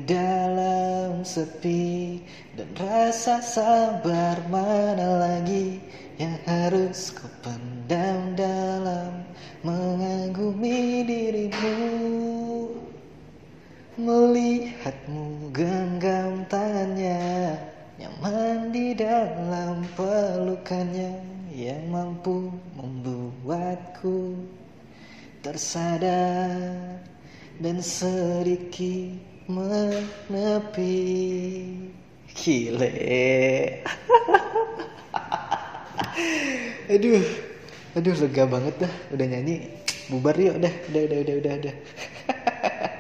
dalam 0.05 1.25
sepi 1.25 2.21
dan 2.53 2.69
rasa 2.77 3.41
sabar 3.41 4.37
mana 4.53 5.17
lagi 5.17 5.81
yang 6.21 6.37
harus 6.45 7.09
kau 7.17 7.25
pendam 7.41 8.37
dalam 8.37 9.25
mengagumi 9.65 11.09
dirimu 11.09 12.50
Melihatmu 14.01 15.53
genggam 15.53 16.49
tangannya 16.49 17.53
Nyaman 18.01 18.73
di 18.73 18.97
dalam 18.97 19.85
pelukannya 19.93 21.21
Yang 21.53 21.85
mampu 21.93 22.49
membuatku 22.81 24.41
Tersadar 25.45 27.01
dan 27.61 27.77
sedikit 27.85 29.21
menepi. 29.45 30.97
Gile. 32.33 32.93
Aduh 36.93 37.21
Aduh 37.99 38.17
lega 38.17 38.45
banget 38.49 38.75
dah. 38.81 38.93
Udah 39.13 39.27
nyanyi 39.29 39.69
Bubar 40.09 40.41
yuk 40.41 40.57
udah 40.57 40.73
Udah 40.89 41.03
udah 41.05 41.19
udah 41.21 41.35
udah, 41.37 41.53
udah. 41.61 41.75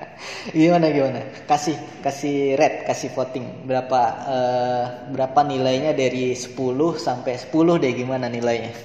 gimana 0.52 0.86
gimana? 0.88 1.20
Kasih 1.44 1.76
kasih 2.00 2.56
red 2.56 2.86
kasih 2.88 3.12
voting. 3.12 3.68
Berapa 3.68 4.00
uh, 4.26 4.84
berapa 5.12 5.40
nilainya 5.44 5.92
dari 5.92 6.32
10 6.32 6.56
sampai 6.96 7.36
10 7.36 7.82
deh 7.82 7.92
gimana 7.92 8.26
nilainya? 8.28 8.72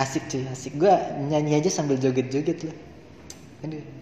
Asik 0.00 0.32
cuy 0.32 0.48
asik. 0.48 0.80
Gue 0.80 0.94
nyanyi 1.28 1.60
aja 1.60 1.68
sambil 1.68 2.00
joget-joget 2.00 2.64
loh. 2.64 2.76
Aduh. 3.68 4.00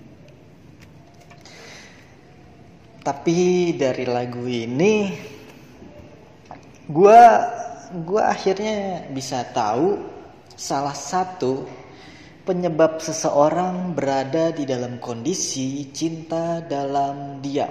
tapi 3.08 3.72
dari 3.72 4.04
lagu 4.04 4.44
ini 4.44 5.16
gue 6.92 7.22
gue 8.04 8.20
akhirnya 8.20 9.08
bisa 9.08 9.48
tahu 9.48 9.96
salah 10.52 10.92
satu 10.92 11.64
penyebab 12.48 13.04
seseorang 13.04 13.92
berada 13.92 14.48
di 14.56 14.64
dalam 14.64 14.96
kondisi 14.96 15.92
cinta 15.92 16.64
dalam 16.64 17.44
diam. 17.44 17.68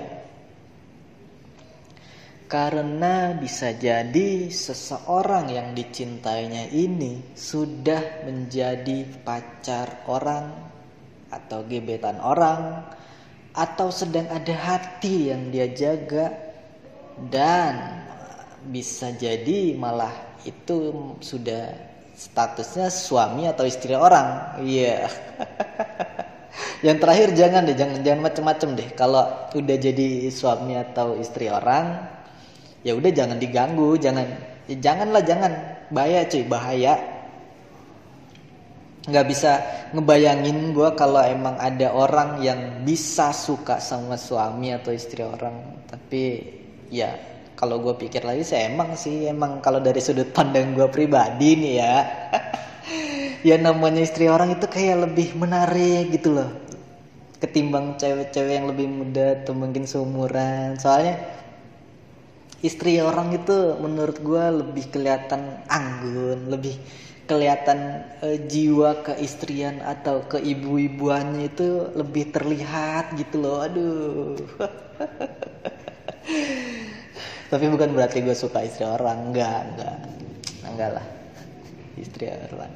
Karena 2.45 3.33
bisa 3.33 3.73
jadi 3.73 4.53
seseorang 4.53 5.49
yang 5.49 5.73
dicintainya 5.73 6.69
ini 6.69 7.33
sudah 7.33 8.23
menjadi 8.29 9.03
pacar 9.25 10.05
orang 10.05 10.53
atau 11.33 11.65
gebetan 11.65 12.21
orang 12.21 12.85
atau 13.57 13.89
sedang 13.89 14.29
ada 14.29 14.53
hati 14.53 15.33
yang 15.33 15.49
dia 15.49 15.67
jaga 15.73 16.31
dan 17.33 18.05
bisa 18.69 19.09
jadi 19.11 19.73
malah 19.73 20.13
itu 20.45 21.17
sudah 21.19 21.96
statusnya 22.17 22.89
suami 22.89 23.45
atau 23.45 23.63
istri 23.69 23.93
orang. 23.93 24.57
Iya. 24.65 25.05
Yeah. 25.05 25.05
Yang 26.85 26.97
terakhir 27.05 27.29
jangan 27.37 27.61
deh, 27.69 27.77
jangan 27.77 27.97
jangan 28.01 28.21
macem-macem 28.25 28.69
deh. 28.73 28.89
Kalau 28.97 29.23
udah 29.53 29.77
jadi 29.77 30.29
suami 30.33 30.73
atau 30.77 31.13
istri 31.17 31.49
orang, 31.49 32.01
ya 32.81 32.97
udah 32.97 33.11
jangan 33.13 33.37
diganggu, 33.37 33.97
jangan 34.01 34.25
ya 34.65 34.77
janganlah 34.81 35.21
jangan 35.21 35.51
bahaya 35.93 36.25
cuy, 36.25 36.43
bahaya. 36.45 36.93
Nggak 39.07 39.25
bisa 39.29 39.51
ngebayangin 39.95 40.75
gue 40.75 40.89
kalau 40.99 41.21
emang 41.23 41.55
ada 41.61 41.95
orang 41.95 42.43
yang 42.43 42.83
bisa 42.83 43.31
suka 43.31 43.79
sama 43.79 44.17
suami 44.19 44.73
atau 44.73 44.91
istri 44.91 45.23
orang, 45.23 45.85
tapi 45.87 46.43
ya 46.91 47.36
kalau 47.57 47.81
gue 47.81 47.97
pikir 47.97 48.21
lagi 48.21 48.45
saya 48.45 48.69
emang 48.69 48.93
sih 48.93 49.25
emang 49.25 49.65
kalau 49.65 49.81
dari 49.81 49.97
sudut 49.97 50.29
pandang 50.29 50.77
gue 50.77 50.85
pribadi 50.93 51.57
nih 51.57 51.73
ya. 51.81 51.95
Ya 53.45 53.55
namanya 53.59 54.01
istri 54.01 54.27
orang 54.27 54.57
itu 54.57 54.65
kayak 54.65 55.07
lebih 55.07 55.37
menarik 55.37 56.09
gitu 56.09 56.35
loh. 56.35 56.49
Ketimbang 57.37 57.95
cewek-cewek 57.95 58.53
yang 58.59 58.67
lebih 58.71 58.87
muda 58.89 59.39
atau 59.39 59.53
mungkin 59.53 59.85
seumuran. 59.85 60.75
Soalnya 60.81 61.21
istri 62.65 62.97
orang 62.97 63.37
itu 63.37 63.77
menurut 63.77 64.17
gue 64.19 64.43
lebih 64.65 64.89
kelihatan 64.89 65.61
anggun 65.69 66.49
lebih 66.49 66.75
kelihatan 67.29 68.07
e, 68.23 68.41
jiwa 68.49 69.05
keistrian 69.05 69.83
atau 69.85 70.25
keibu-ibuannya 70.25 71.51
itu 71.51 71.93
lebih 71.93 72.33
terlihat 72.33 73.13
gitu 73.19 73.35
loh. 73.37 73.57
Aduh 73.63 74.33
tapi 77.47 77.71
bukan 77.71 77.95
berarti 77.95 78.19
gue 78.19 78.35
suka 78.35 78.67
istri 78.67 78.83
orang. 78.83 79.31
Enggak 79.31 79.71
enggak. 79.71 79.95
Enggak 80.67 80.99
lah. 80.99 81.05
Istri 81.95 82.27
orang. 82.27 82.67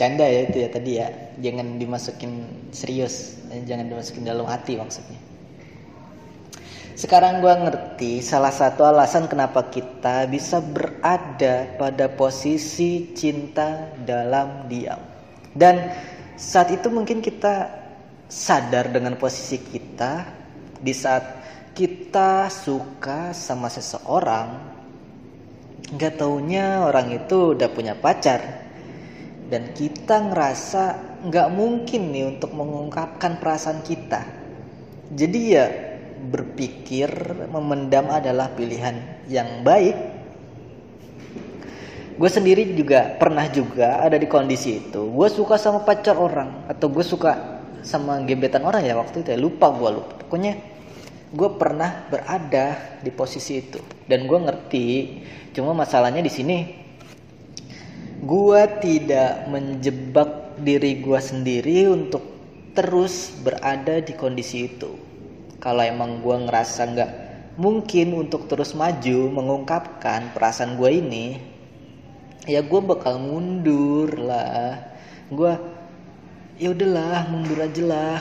Canda 0.00 0.24
ya 0.24 0.48
itu 0.48 0.56
ya 0.64 0.68
tadi 0.72 0.96
ya. 0.96 1.12
Jangan 1.44 1.76
dimasukin 1.76 2.48
serius. 2.72 3.36
Jangan 3.68 3.92
dimasukin 3.92 4.24
dalam 4.24 4.48
hati 4.48 4.80
maksudnya. 4.80 5.20
Sekarang 6.96 7.44
gue 7.44 7.52
ngerti 7.52 8.20
salah 8.20 8.52
satu 8.52 8.84
alasan 8.84 9.28
kenapa 9.28 9.72
kita 9.72 10.28
bisa 10.28 10.60
berada 10.60 11.68
pada 11.80 12.12
posisi 12.12 13.12
cinta 13.16 13.88
dalam 14.04 14.68
diam. 14.68 15.00
Dan 15.52 15.92
saat 16.36 16.72
itu 16.72 16.88
mungkin 16.92 17.24
kita 17.24 17.68
sadar 18.28 18.88
dengan 18.88 19.16
posisi 19.16 19.60
kita 19.60 20.39
di 20.80 20.96
saat 20.96 21.40
kita 21.76 22.48
suka 22.48 23.36
sama 23.36 23.68
seseorang 23.68 24.72
nggak 25.90 26.22
taunya 26.22 26.86
orang 26.86 27.12
itu 27.14 27.54
udah 27.56 27.68
punya 27.70 27.94
pacar. 27.98 28.40
Dan 29.50 29.74
kita 29.74 30.30
ngerasa 30.30 30.82
nggak 31.26 31.48
mungkin 31.50 32.14
nih 32.14 32.38
untuk 32.38 32.54
mengungkapkan 32.54 33.42
perasaan 33.42 33.82
kita. 33.82 34.22
Jadi 35.10 35.40
ya 35.50 35.66
berpikir 36.30 37.10
memendam 37.50 38.06
adalah 38.14 38.46
pilihan 38.54 39.26
yang 39.26 39.66
baik. 39.66 39.98
Gue 42.14 42.30
sendiri 42.30 42.62
juga 42.78 43.16
pernah 43.18 43.48
juga 43.50 43.98
ada 43.98 44.14
di 44.14 44.30
kondisi 44.30 44.78
itu. 44.78 45.10
Gue 45.10 45.26
suka 45.26 45.58
sama 45.58 45.82
pacar 45.82 46.14
orang 46.14 46.70
atau 46.70 46.86
gue 46.86 47.02
suka 47.02 47.59
sama 47.82 48.22
gebetan 48.24 48.64
orang 48.64 48.84
ya 48.84 48.94
waktu 48.96 49.22
itu 49.24 49.34
ya. 49.34 49.38
Lupa 49.38 49.72
gue 49.74 49.90
lupa. 50.00 50.12
Pokoknya 50.26 50.54
gue 51.30 51.50
pernah 51.56 52.06
berada 52.10 52.98
di 53.00 53.10
posisi 53.14 53.60
itu. 53.62 53.80
Dan 54.06 54.26
gue 54.26 54.38
ngerti 54.38 54.86
cuma 55.54 55.74
masalahnya 55.74 56.22
di 56.22 56.30
sini 56.30 56.58
gue 58.20 58.62
tidak 58.84 59.48
menjebak 59.48 60.60
diri 60.60 61.00
gue 61.00 61.16
sendiri 61.16 61.88
untuk 61.88 62.20
terus 62.76 63.32
berada 63.40 63.98
di 64.04 64.12
kondisi 64.12 64.68
itu. 64.68 64.92
Kalau 65.56 65.80
emang 65.80 66.20
gue 66.20 66.36
ngerasa 66.36 66.80
nggak 66.92 67.12
mungkin 67.56 68.16
untuk 68.16 68.48
terus 68.48 68.76
maju 68.76 69.18
mengungkapkan 69.36 70.32
perasaan 70.32 70.80
gue 70.80 70.90
ini 70.92 71.26
ya 72.44 72.60
gue 72.64 72.80
bakal 72.80 73.20
mundur 73.20 74.16
lah. 74.20 74.80
Gue 75.32 75.52
ya 76.60 76.76
udahlah 76.76 77.32
mundur 77.32 77.64
aja 77.64 77.82
lah. 77.82 78.20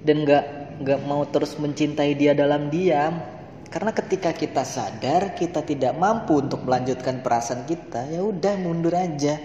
Dan 0.00 0.24
nggak 0.24 0.44
nggak 0.80 1.00
mau 1.04 1.28
terus 1.28 1.60
mencintai 1.60 2.16
dia 2.16 2.32
dalam 2.32 2.72
diam. 2.72 3.20
Karena 3.68 3.92
ketika 3.92 4.32
kita 4.32 4.64
sadar 4.64 5.36
kita 5.36 5.60
tidak 5.60 5.92
mampu 6.00 6.40
untuk 6.40 6.64
melanjutkan 6.64 7.20
perasaan 7.20 7.68
kita 7.68 8.08
ya 8.08 8.24
udah 8.24 8.54
mundur 8.56 8.96
aja. 8.96 9.36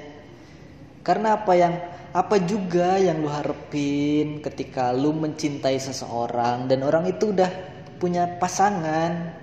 Karena 1.04 1.36
apa 1.36 1.52
yang 1.58 1.74
apa 2.16 2.40
juga 2.44 2.96
yang 2.96 3.20
lu 3.24 3.28
harapin 3.28 4.40
ketika 4.40 4.96
lu 4.96 5.12
mencintai 5.12 5.76
seseorang 5.76 6.72
dan 6.72 6.86
orang 6.88 7.12
itu 7.12 7.36
udah 7.36 7.52
punya 8.00 8.40
pasangan. 8.40 9.36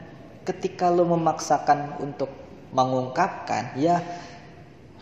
Ketika 0.49 0.89
lu 0.89 1.05
memaksakan 1.05 2.01
untuk 2.01 2.33
mengungkapkan 2.73 3.77
ya 3.77 4.01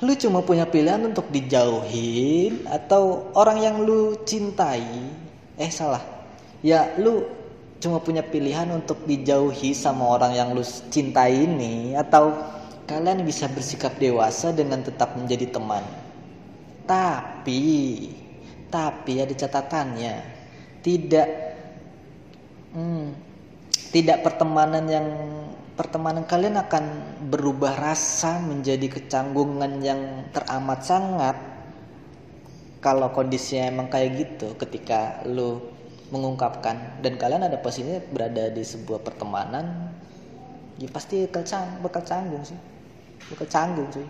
lu 0.04 0.12
cuma 0.20 0.44
punya 0.44 0.68
pilihan 0.68 1.00
untuk 1.08 1.32
dijauhin 1.32 2.68
atau 2.68 3.32
orang 3.32 3.58
yang 3.64 3.76
lu 3.80 4.12
cintai. 4.28 4.84
Eh 5.56 5.72
salah. 5.72 6.04
Ya 6.60 6.92
lu 7.00 7.24
cuma 7.80 8.00
punya 8.00 8.20
pilihan 8.20 8.68
untuk 8.72 9.04
dijauhi 9.08 9.72
sama 9.72 10.04
orang 10.20 10.36
yang 10.36 10.48
lu 10.52 10.60
cintai 10.92 11.48
ini 11.48 11.96
atau 11.96 12.32
kalian 12.84 13.24
bisa 13.24 13.48
bersikap 13.48 13.96
dewasa 13.96 14.52
dengan 14.52 14.84
tetap 14.84 15.16
menjadi 15.16 15.48
teman. 15.48 15.84
Tapi 16.84 17.62
tapi 18.68 19.12
ada 19.24 19.32
catatannya. 19.32 20.14
Tidak 20.84 21.28
hmm, 22.76 23.06
tidak 23.96 24.18
pertemanan 24.28 24.84
yang 24.84 25.08
pertemanan 25.76 26.24
kalian 26.24 26.56
akan 26.56 26.84
berubah 27.28 27.76
rasa 27.76 28.40
menjadi 28.40 28.88
kecanggungan 28.88 29.84
yang 29.84 30.00
teramat 30.32 30.80
sangat. 30.82 31.36
Kalau 32.80 33.12
kondisinya 33.12 33.68
emang 33.68 33.88
kayak 33.92 34.10
gitu 34.16 34.56
ketika 34.56 35.20
lu 35.28 35.60
mengungkapkan 36.08 37.02
dan 37.02 37.18
kalian 37.18 37.44
ada 37.50 37.58
posisinya 37.58 37.98
berada 38.14 38.46
di 38.48 38.62
sebuah 38.62 39.02
pertemanan 39.02 39.90
ya 40.78 40.86
pasti 40.92 41.26
bakal, 41.26 41.42
cang, 41.42 41.82
bakal 41.82 42.02
canggung 42.06 42.44
sih. 42.46 42.58
Bakal 43.32 43.46
canggung 43.50 43.90
sih 43.90 44.06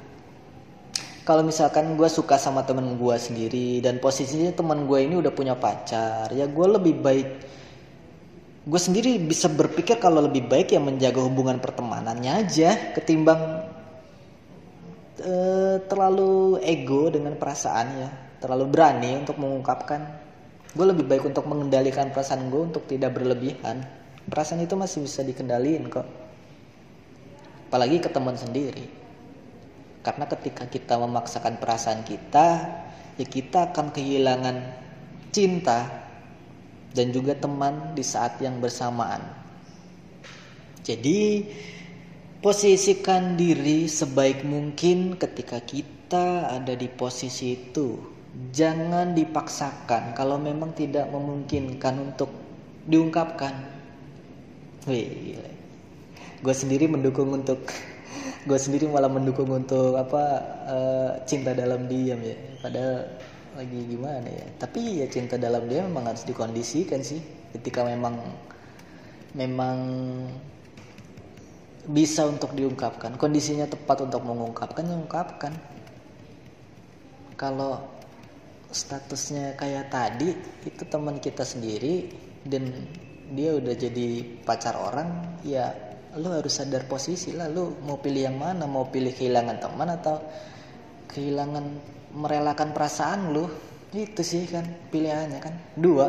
kalau 1.27 1.43
misalkan 1.43 1.99
gue 1.99 2.07
suka 2.07 2.39
sama 2.39 2.63
temen 2.63 2.95
gue 2.95 3.17
sendiri 3.19 3.83
dan 3.83 3.99
posisinya 3.99 4.55
temen 4.55 4.87
gue 4.87 4.99
ini 5.03 5.19
udah 5.19 5.35
punya 5.35 5.59
pacar 5.59 6.31
ya 6.31 6.47
gue 6.47 6.67
lebih 6.79 7.03
baik 7.03 7.29
gue 8.67 8.81
sendiri 8.83 9.23
bisa 9.23 9.47
berpikir 9.47 10.03
kalau 10.03 10.27
lebih 10.27 10.51
baik 10.51 10.75
ya 10.75 10.83
menjaga 10.83 11.23
hubungan 11.23 11.63
pertemanannya 11.63 12.43
aja 12.43 12.99
ketimbang 12.99 13.63
uh, 15.23 15.77
terlalu 15.87 16.59
ego 16.67 17.09
dengan 17.09 17.39
perasaan 17.39 17.87
ya. 17.97 18.11
Terlalu 18.43 18.65
berani 18.69 19.11
untuk 19.17 19.41
mengungkapkan. 19.41 20.01
Gue 20.77 20.87
lebih 20.93 21.09
baik 21.09 21.25
untuk 21.25 21.49
mengendalikan 21.49 22.13
perasaan 22.13 22.53
gue 22.53 22.63
untuk 22.75 22.85
tidak 22.85 23.17
berlebihan. 23.17 23.81
Perasaan 24.29 24.61
itu 24.61 24.77
masih 24.77 25.07
bisa 25.07 25.25
dikendaliin 25.25 25.89
kok. 25.89 26.05
Apalagi 27.71 28.03
ke 28.03 28.11
teman 28.13 28.37
sendiri. 28.37 28.85
Karena 30.05 30.29
ketika 30.29 30.69
kita 30.69 31.01
memaksakan 31.01 31.59
perasaan 31.59 32.07
kita 32.07 32.47
ya 33.17 33.27
kita 33.27 33.73
akan 33.73 33.91
kehilangan 33.91 34.57
cinta 35.33 36.06
dan 36.97 37.13
juga 37.13 37.37
teman 37.37 37.93
di 37.93 38.01
saat 38.01 38.41
yang 38.41 38.57
bersamaan. 38.57 39.21
Jadi, 40.81 41.45
posisikan 42.41 43.37
diri 43.37 43.85
sebaik 43.85 44.47
mungkin 44.49 45.21
ketika 45.21 45.61
kita 45.61 46.49
ada 46.57 46.73
di 46.73 46.89
posisi 46.89 47.53
itu. 47.53 48.01
Jangan 48.53 49.17
dipaksakan 49.17 50.17
kalau 50.17 50.41
memang 50.41 50.73
tidak 50.73 51.09
memungkinkan 51.13 52.01
untuk 52.01 52.33
diungkapkan. 52.89 53.77
Gue 56.41 56.55
sendiri 56.55 56.87
mendukung 56.87 57.33
untuk 57.33 57.65
gue 58.49 58.59
sendiri 58.61 58.87
malah 58.87 59.11
mendukung 59.11 59.51
untuk 59.51 59.99
apa 59.99 60.25
uh, 60.69 61.11
cinta 61.27 61.51
dalam 61.57 61.91
diam 61.91 62.21
ya. 62.23 62.37
Padahal 62.63 63.11
lagi 63.57 63.81
gimana 63.89 64.29
ya? 64.29 64.47
Tapi 64.61 65.01
ya 65.03 65.07
cinta 65.09 65.41
dalam 65.41 65.65
dia 65.67 65.83
memang 65.83 66.13
harus 66.13 66.23
dikondisikan 66.29 67.01
sih. 67.01 67.19
Ketika 67.57 67.83
memang 67.83 68.21
memang 69.33 69.79
bisa 71.89 72.27
untuk 72.27 72.53
diungkapkan. 72.53 73.17
Kondisinya 73.17 73.65
tepat 73.65 74.05
untuk 74.05 74.23
mengungkapkan 74.23 74.85
ya 74.85 74.97
ungkapkan. 74.97 75.53
Kalau 77.37 77.81
statusnya 78.73 79.57
kayak 79.57 79.89
tadi 79.89 80.35
itu 80.67 80.83
teman 80.89 81.17
kita 81.23 81.47
sendiri 81.47 82.11
dan 82.45 82.69
dia 83.33 83.57
udah 83.57 83.75
jadi 83.75 84.23
pacar 84.47 84.75
orang 84.79 85.41
ya 85.43 85.73
lu 86.17 86.33
harus 86.33 86.59
sadar 86.59 86.89
posisi 86.89 87.33
lah. 87.37 87.47
Lu 87.53 87.77
mau 87.85 88.01
pilih 88.01 88.33
yang 88.33 88.39
mana? 88.41 88.65
Mau 88.65 88.89
pilih 88.89 89.13
kehilangan 89.13 89.57
teman 89.61 89.89
atau 89.95 90.17
kehilangan 91.13 91.96
merelakan 92.17 92.73
perasaan 92.73 93.37
lu. 93.37 93.45
Itu 93.93 94.25
sih 94.25 94.49
kan 94.49 94.65
pilihannya 94.89 95.39
kan. 95.39 95.53
Dua. 95.77 96.09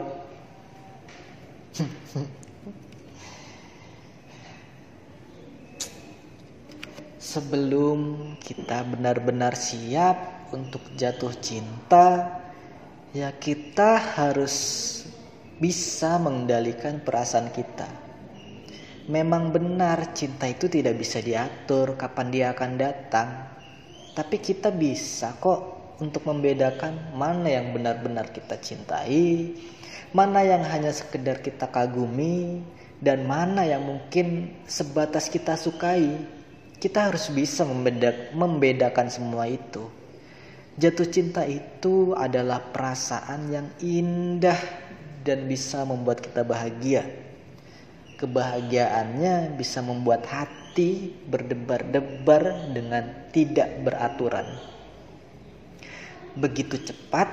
Sebelum 7.20 8.34
kita 8.40 8.88
benar-benar 8.88 9.54
siap 9.54 10.48
untuk 10.56 10.82
jatuh 10.96 11.36
cinta 11.38 12.40
ya 13.12 13.36
kita 13.36 14.00
harus 14.16 14.56
bisa 15.60 16.18
mengendalikan 16.18 17.04
perasaan 17.04 17.52
kita. 17.52 17.88
Memang 19.08 19.56
benar 19.56 20.12
cinta 20.12 20.52
itu 20.52 20.68
tidak 20.68 21.00
bisa 21.00 21.24
diatur 21.24 21.96
kapan 21.96 22.28
dia 22.28 22.52
akan 22.52 22.72
datang. 22.76 23.30
Tapi 24.12 24.36
kita 24.42 24.74
bisa 24.74 25.38
kok 25.40 25.77
untuk 25.98 26.30
membedakan 26.30 27.18
mana 27.18 27.50
yang 27.50 27.74
benar-benar 27.74 28.30
kita 28.30 28.58
cintai, 28.62 29.54
mana 30.14 30.46
yang 30.46 30.62
hanya 30.62 30.94
sekedar 30.94 31.42
kita 31.42 31.66
kagumi, 31.70 32.62
dan 33.02 33.26
mana 33.26 33.66
yang 33.66 33.86
mungkin 33.86 34.54
sebatas 34.70 35.30
kita 35.30 35.58
sukai. 35.58 36.38
Kita 36.78 37.10
harus 37.10 37.34
bisa 37.34 37.66
membedakan 38.38 39.10
semua 39.10 39.50
itu. 39.50 39.90
Jatuh 40.78 41.10
cinta 41.10 41.42
itu 41.42 42.14
adalah 42.14 42.62
perasaan 42.70 43.50
yang 43.50 43.68
indah 43.82 44.62
dan 45.26 45.50
bisa 45.50 45.82
membuat 45.82 46.22
kita 46.22 46.46
bahagia. 46.46 47.02
Kebahagiaannya 48.22 49.58
bisa 49.58 49.82
membuat 49.82 50.30
hati 50.30 51.18
berdebar-debar 51.26 52.78
dengan 52.78 53.26
tidak 53.34 53.74
beraturan 53.82 54.77
begitu 56.38 56.78
cepat, 56.78 57.28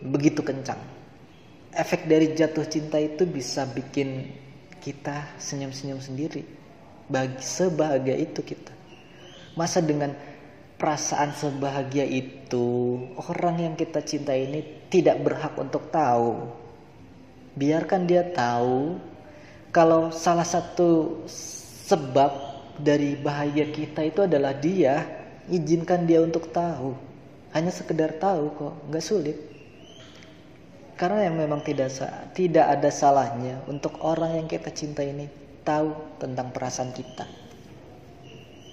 begitu 0.00 0.40
kencang. 0.40 0.80
Efek 1.72 2.08
dari 2.08 2.32
jatuh 2.32 2.64
cinta 2.68 2.96
itu 3.00 3.24
bisa 3.28 3.68
bikin 3.68 4.32
kita 4.80 5.36
senyum-senyum 5.36 6.00
sendiri. 6.00 6.44
Bagi 7.08 7.44
sebahagia 7.44 8.16
itu 8.16 8.40
kita. 8.40 8.72
Masa 9.56 9.84
dengan 9.84 10.16
perasaan 10.80 11.36
sebahagia 11.36 12.08
itu 12.08 12.98
orang 13.28 13.60
yang 13.60 13.74
kita 13.76 14.00
cinta 14.00 14.32
ini 14.32 14.88
tidak 14.88 15.20
berhak 15.20 15.52
untuk 15.60 15.92
tahu. 15.92 16.48
Biarkan 17.52 18.08
dia 18.08 18.24
tahu 18.32 18.96
kalau 19.72 20.08
salah 20.08 20.44
satu 20.44 21.24
sebab 21.84 22.32
dari 22.80 23.16
bahagia 23.20 23.68
kita 23.68 24.08
itu 24.08 24.24
adalah 24.24 24.56
dia, 24.56 25.04
izinkan 25.52 26.08
dia 26.08 26.24
untuk 26.24 26.48
tahu 26.48 27.11
hanya 27.52 27.72
sekedar 27.72 28.16
tahu 28.16 28.52
kok 28.56 28.74
nggak 28.88 29.04
sulit. 29.04 29.38
Karena 30.96 31.26
yang 31.26 31.36
memang 31.36 31.64
tidak 31.64 31.92
tidak 32.36 32.66
ada 32.68 32.90
salahnya 32.92 33.60
untuk 33.68 33.98
orang 34.04 34.38
yang 34.38 34.46
kita 34.46 34.70
cinta 34.70 35.02
ini 35.02 35.26
tahu 35.66 35.92
tentang 36.20 36.52
perasaan 36.52 36.92
kita. 36.94 37.26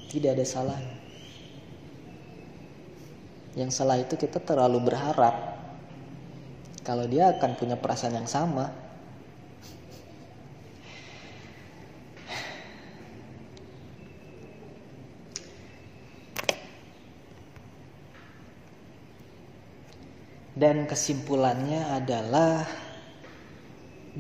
Tidak 0.10 0.32
ada 0.34 0.46
salahnya. 0.46 0.98
Yang 3.58 3.72
salah 3.76 3.98
itu 3.98 4.14
kita 4.14 4.42
terlalu 4.42 4.90
berharap. 4.90 5.58
Kalau 6.86 7.06
dia 7.06 7.34
akan 7.34 7.52
punya 7.58 7.78
perasaan 7.78 8.18
yang 8.18 8.30
sama 8.30 8.89
Dan 20.60 20.92
kesimpulannya 20.92 21.88
adalah 21.88 22.68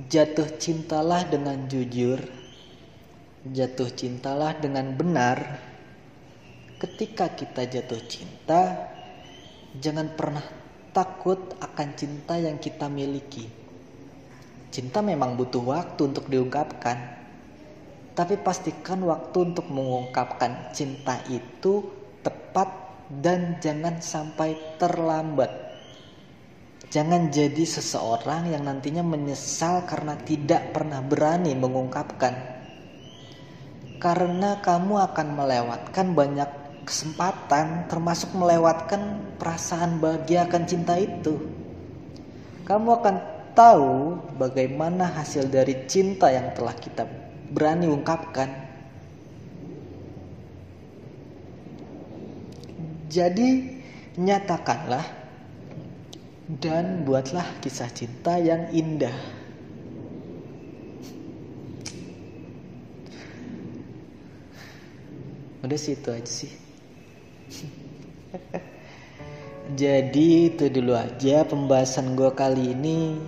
jatuh 0.07 0.55
cintalah 0.55 1.27
dengan 1.27 1.67
jujur, 1.67 2.15
jatuh 3.43 3.91
cintalah 3.91 4.55
dengan 4.55 4.95
benar. 4.95 5.59
Ketika 6.79 7.35
kita 7.35 7.67
jatuh 7.67 7.99
cinta, 8.07 8.87
jangan 9.83 10.15
pernah 10.15 10.45
takut 10.95 11.59
akan 11.59 11.89
cinta 11.99 12.39
yang 12.39 12.55
kita 12.55 12.87
miliki. 12.87 13.51
Cinta 14.71 15.03
memang 15.03 15.35
butuh 15.35 15.59
waktu 15.59 16.07
untuk 16.07 16.31
diungkapkan, 16.31 17.19
tapi 18.15 18.39
pastikan 18.39 19.03
waktu 19.03 19.51
untuk 19.51 19.67
mengungkapkan 19.67 20.71
cinta 20.71 21.19
itu 21.27 21.83
tepat 22.23 22.71
dan 23.11 23.59
jangan 23.59 23.99
sampai 23.99 24.55
terlambat. 24.79 25.68
Jangan 26.89 27.29
jadi 27.29 27.69
seseorang 27.69 28.49
yang 28.49 28.65
nantinya 28.65 29.05
menyesal 29.05 29.85
karena 29.85 30.17
tidak 30.25 30.73
pernah 30.73 31.05
berani 31.05 31.53
mengungkapkan. 31.53 32.33
Karena 34.01 34.57
kamu 34.57 34.97
akan 34.97 35.27
melewatkan 35.37 36.17
banyak 36.17 36.49
kesempatan, 36.89 37.85
termasuk 37.85 38.33
melewatkan 38.33 39.21
perasaan 39.37 40.01
bahagia 40.01 40.49
akan 40.49 40.63
cinta 40.65 40.97
itu. 40.97 41.37
Kamu 42.65 42.89
akan 42.89 43.15
tahu 43.53 44.17
bagaimana 44.41 45.13
hasil 45.13 45.45
dari 45.45 45.85
cinta 45.85 46.33
yang 46.33 46.57
telah 46.57 46.73
kita 46.73 47.05
berani 47.53 47.85
ungkapkan. 47.85 48.49
Jadi, 53.13 53.77
nyatakanlah 54.17 55.18
dan 56.49 57.05
buatlah 57.05 57.45
kisah 57.61 57.93
cinta 57.93 58.41
yang 58.41 58.73
indah. 58.73 59.13
Udah 65.61 65.77
sih 65.77 65.93
itu 65.93 66.09
aja 66.09 66.25
sih. 66.25 66.49
Jadi 69.77 70.49
itu 70.49 70.65
dulu 70.73 70.97
aja 70.97 71.45
pembahasan 71.45 72.17
gue 72.17 72.33
kali 72.33 72.73
ini. 72.73 73.21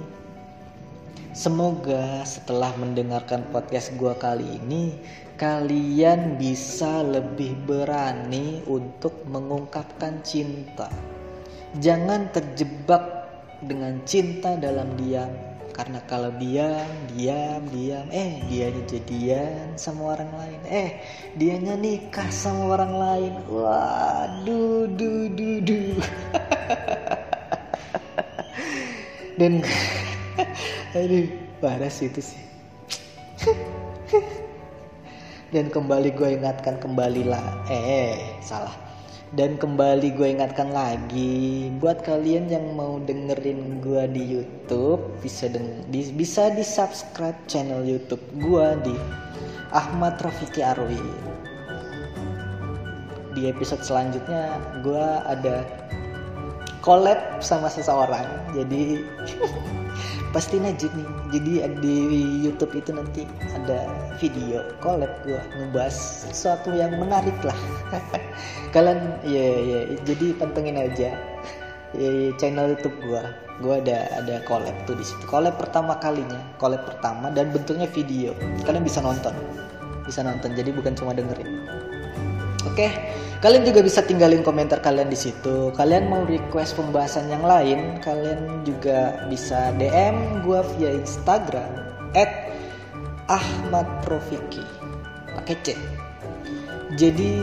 Semoga 1.37 2.25
setelah 2.25 2.73
mendengarkan 2.81 3.45
podcast 3.53 3.93
gue 4.01 4.11
kali 4.17 4.57
ini 4.57 4.97
kalian 5.37 6.41
bisa 6.41 7.05
lebih 7.05 7.53
berani 7.69 8.65
untuk 8.65 9.13
mengungkapkan 9.29 10.25
cinta. 10.25 10.89
Jangan 11.79 12.27
terjebak 12.35 13.31
dengan 13.63 14.03
cinta 14.03 14.59
dalam 14.59 14.91
diam. 14.99 15.31
Karena 15.71 16.03
kalau 16.03 16.35
diam, 16.35 16.83
diam, 17.15 17.63
diam, 17.71 18.03
eh 18.11 18.43
dianya 18.51 18.83
jadian 18.91 19.71
sama 19.79 20.19
orang 20.19 20.27
lain. 20.35 20.59
Eh, 20.67 20.99
dianya 21.39 21.79
nikah 21.79 22.27
sama 22.27 22.75
orang 22.75 22.93
lain. 22.99 23.33
Waduh, 23.47 24.83
du, 24.99 25.31
du, 25.31 25.63
du. 25.63 25.95
Dan 29.39 29.63
aduh, 30.99 31.23
parah 31.63 31.87
sih 31.87 32.11
itu 32.11 32.19
sih. 32.19 32.43
Dan 35.55 35.71
kembali 35.71 36.19
gue 36.19 36.35
ingatkan 36.35 36.83
kembali 36.83 37.31
lah. 37.31 37.63
Eh, 37.71 38.19
salah 38.43 38.90
dan 39.31 39.55
kembali 39.55 40.11
gue 40.19 40.27
ingatkan 40.27 40.75
lagi 40.75 41.71
buat 41.79 42.03
kalian 42.03 42.51
yang 42.51 42.75
mau 42.75 42.99
dengerin 42.99 43.79
gue 43.79 44.03
di 44.11 44.23
YouTube 44.27 44.99
bisa 45.23 45.47
deng 45.47 45.87
di, 45.87 46.11
bisa 46.11 46.51
di 46.51 46.59
subscribe 46.59 47.39
channel 47.47 47.79
YouTube 47.87 48.19
gue 48.43 48.67
di 48.83 48.95
Ahmad 49.71 50.19
Rafiki 50.19 50.59
Arwi. 50.59 50.99
Di 53.31 53.47
episode 53.47 53.79
selanjutnya 53.87 54.59
gue 54.83 55.05
ada 55.23 55.63
collab 56.83 57.39
sama 57.39 57.71
seseorang. 57.71 58.27
Jadi 58.51 58.99
pasti 60.31 60.57
najib 60.57 60.91
nih. 60.95 61.09
Jadi 61.35 61.51
di 61.83 61.95
YouTube 62.47 62.73
itu 62.77 62.91
nanti 62.95 63.27
ada 63.55 63.87
video 64.17 64.63
collab 64.79 65.11
gue 65.23 65.39
ngebahas 65.59 65.95
sesuatu 66.31 66.71
yang 66.73 66.95
menarik 66.97 67.35
lah. 67.43 67.55
Kalian 68.75 69.19
ya 69.27 69.47
ya 69.61 69.79
jadi 70.07 70.35
pantengin 70.39 70.79
aja. 70.79 71.11
Ya, 71.91 72.31
channel 72.39 72.71
YouTube 72.71 72.95
gue 73.03 73.19
gue 73.59 73.73
ada 73.83 74.07
ada 74.15 74.39
collab 74.47 74.73
tuh 74.87 74.95
di 74.95 75.03
situ. 75.03 75.23
Collab 75.27 75.59
pertama 75.59 75.99
kalinya 75.99 76.39
collab 76.57 76.87
pertama 76.87 77.29
dan 77.29 77.51
bentuknya 77.51 77.85
video. 77.91 78.31
Kalian 78.63 78.87
bisa 78.87 79.03
nonton. 79.03 79.35
Bisa 80.07 80.23
nonton. 80.23 80.55
Jadi 80.55 80.71
bukan 80.71 80.95
cuma 80.95 81.11
dengerin 81.11 81.60
oke 82.65 82.75
okay? 82.75 82.91
Kalian 83.41 83.65
juga 83.65 83.81
bisa 83.81 84.05
tinggalin 84.05 84.45
komentar 84.45 84.85
kalian 84.85 85.09
di 85.09 85.17
situ. 85.17 85.73
Kalian 85.73 86.13
mau 86.13 86.21
request 86.29 86.77
pembahasan 86.77 87.25
yang 87.25 87.41
lain, 87.41 87.97
kalian 87.97 88.61
juga 88.61 89.17
bisa 89.33 89.73
DM 89.81 90.45
gue 90.45 90.61
via 90.77 90.93
Instagram 90.93 91.89
@ahmadprofiki 93.25 94.61
pakai 95.33 95.57
C. 95.65 95.73
Jadi 97.01 97.41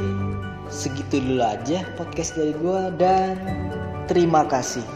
segitu 0.71 1.19
dulu 1.19 1.43
aja 1.43 1.83
podcast 1.99 2.39
dari 2.39 2.55
gue 2.55 2.81
dan 2.95 3.35
terima 4.07 4.47
kasih. 4.47 4.87